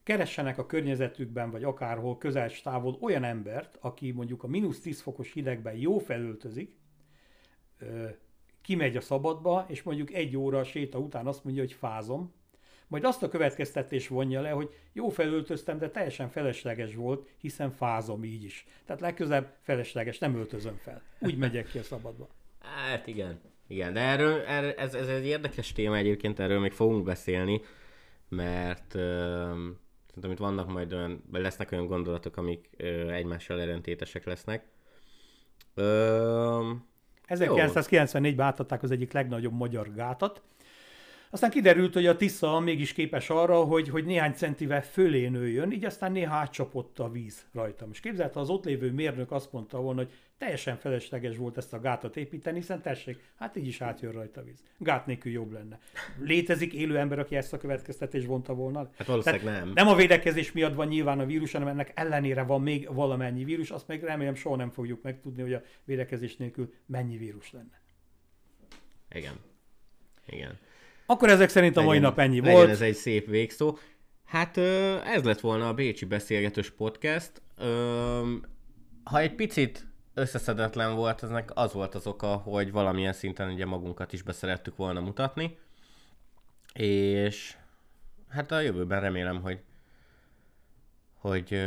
[0.04, 5.02] keressenek a környezetükben, vagy akárhol közel és távol olyan embert, aki mondjuk a mínusz 10
[5.02, 6.78] fokos hidegben jó felöltözik,
[8.62, 12.34] kimegy a szabadba, és mondjuk egy óra séta után azt mondja, hogy fázom,
[12.88, 18.24] majd azt a következtetés vonja le, hogy jó felöltöztem, de teljesen felesleges volt, hiszen fázom
[18.24, 18.68] így is.
[18.86, 21.02] Tehát legközelebb felesleges, nem öltözöm fel.
[21.20, 22.28] Úgy megyek ki a szabadba.
[22.60, 23.40] Hát igen.
[23.68, 27.62] Igen, de erről, erről ez, ez egy érdekes téma egyébként, erről még fogunk beszélni,
[28.30, 29.52] mert ö,
[30.08, 34.66] szerintem itt vannak majd olyan, vagy lesznek olyan gondolatok, amik ö, egymással ellentétesek lesznek.
[35.74, 36.72] Ö,
[37.28, 40.42] 1994-ben átadták az egyik legnagyobb magyar gátat.
[41.34, 45.86] Aztán kiderült, hogy a Tisza mégis képes arra, hogy, hogy néhány centivel fölé nőjön, így
[45.86, 47.90] aztán néha átcsapott a víz rajtam.
[47.92, 51.80] És képzelte, az ott lévő mérnök azt mondta volna, hogy teljesen felesleges volt ezt a
[51.80, 54.64] gátat építeni, hiszen tessék, hát így is átjön rajta a víz.
[54.78, 55.80] Gát nélkül jobb lenne.
[56.20, 58.90] Létezik élő ember, aki ezt a következtetést vonta volna?
[58.98, 59.72] Hát valószínűleg nem.
[59.74, 63.72] Nem a védekezés miatt van nyilván a vírus, hanem ennek ellenére van még valamennyi vírus,
[63.72, 67.82] azt meg remélem soha nem fogjuk megtudni, hogy a védekezés nélkül mennyi vírus lenne.
[69.10, 69.34] Igen.
[70.26, 70.58] Igen.
[71.06, 72.70] Akkor ezek szerint a mai Legyen- nap ennyi legyen volt.
[72.70, 73.78] ez egy szép végszó.
[74.26, 74.58] Hát
[75.06, 77.42] ez lett volna a Bécsi Beszélgetős Podcast.
[79.04, 84.14] Ha egy picit összeszedetlen volt, eznek az volt az oka, hogy valamilyen szinten ugye magunkat
[84.14, 85.58] is beszerettük volna mutatni.
[86.74, 87.56] És
[88.30, 89.60] hát a jövőben remélem, hogy
[91.14, 91.62] hogy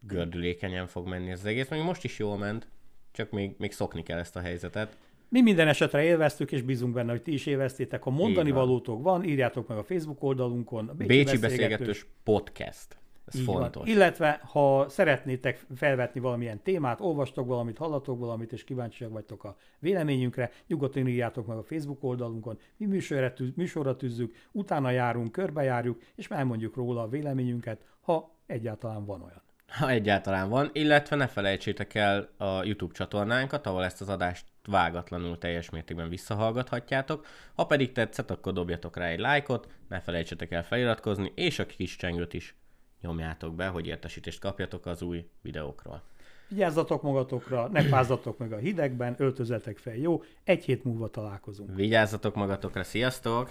[0.00, 1.68] gördülékenyen fog menni ez az egész.
[1.68, 2.68] Még most is jól ment,
[3.12, 4.96] csak még, még szokni kell ezt a helyzetet.
[5.30, 8.02] Mi minden esetre élveztük, és bízunk benne, hogy ti is élveztétek.
[8.02, 8.66] Ha mondani van.
[8.66, 10.88] valótok van, írjátok meg a Facebook oldalunkon.
[10.88, 12.98] A Bécsi, Beszélgetős Podcast.
[13.26, 13.60] Ez Így van.
[13.60, 13.88] fontos.
[13.88, 20.50] Illetve, ha szeretnétek felvetni valamilyen témát, olvastok valamit, hallatok valamit, és kíváncsiak vagytok a véleményünkre,
[20.66, 22.58] nyugodtan írjátok meg a Facebook oldalunkon.
[22.76, 29.04] Mi műsorra, tűz, műsorra tűzzük, utána járunk, körbejárjuk, és elmondjuk róla a véleményünket, ha egyáltalán
[29.04, 29.42] van olyan.
[29.70, 35.38] Ha egyáltalán van, illetve ne felejtsétek el a YouTube csatornánkat, ahol ezt az adást vágatlanul
[35.38, 37.26] teljes mértékben visszahallgathatjátok.
[37.54, 41.96] Ha pedig tetszett, akkor dobjatok rá egy lájkot, ne felejtsetek el feliratkozni, és a kis
[41.96, 42.54] csengőt is
[43.00, 46.02] nyomjátok be, hogy értesítést kapjatok az új videókról.
[46.48, 51.74] Vigyázzatok magatokra, ne fázzatok meg a hidegben, öltözetek fel jó, egy hét múlva találkozunk.
[51.74, 53.50] Vigyázzatok magatokra, sziasztok!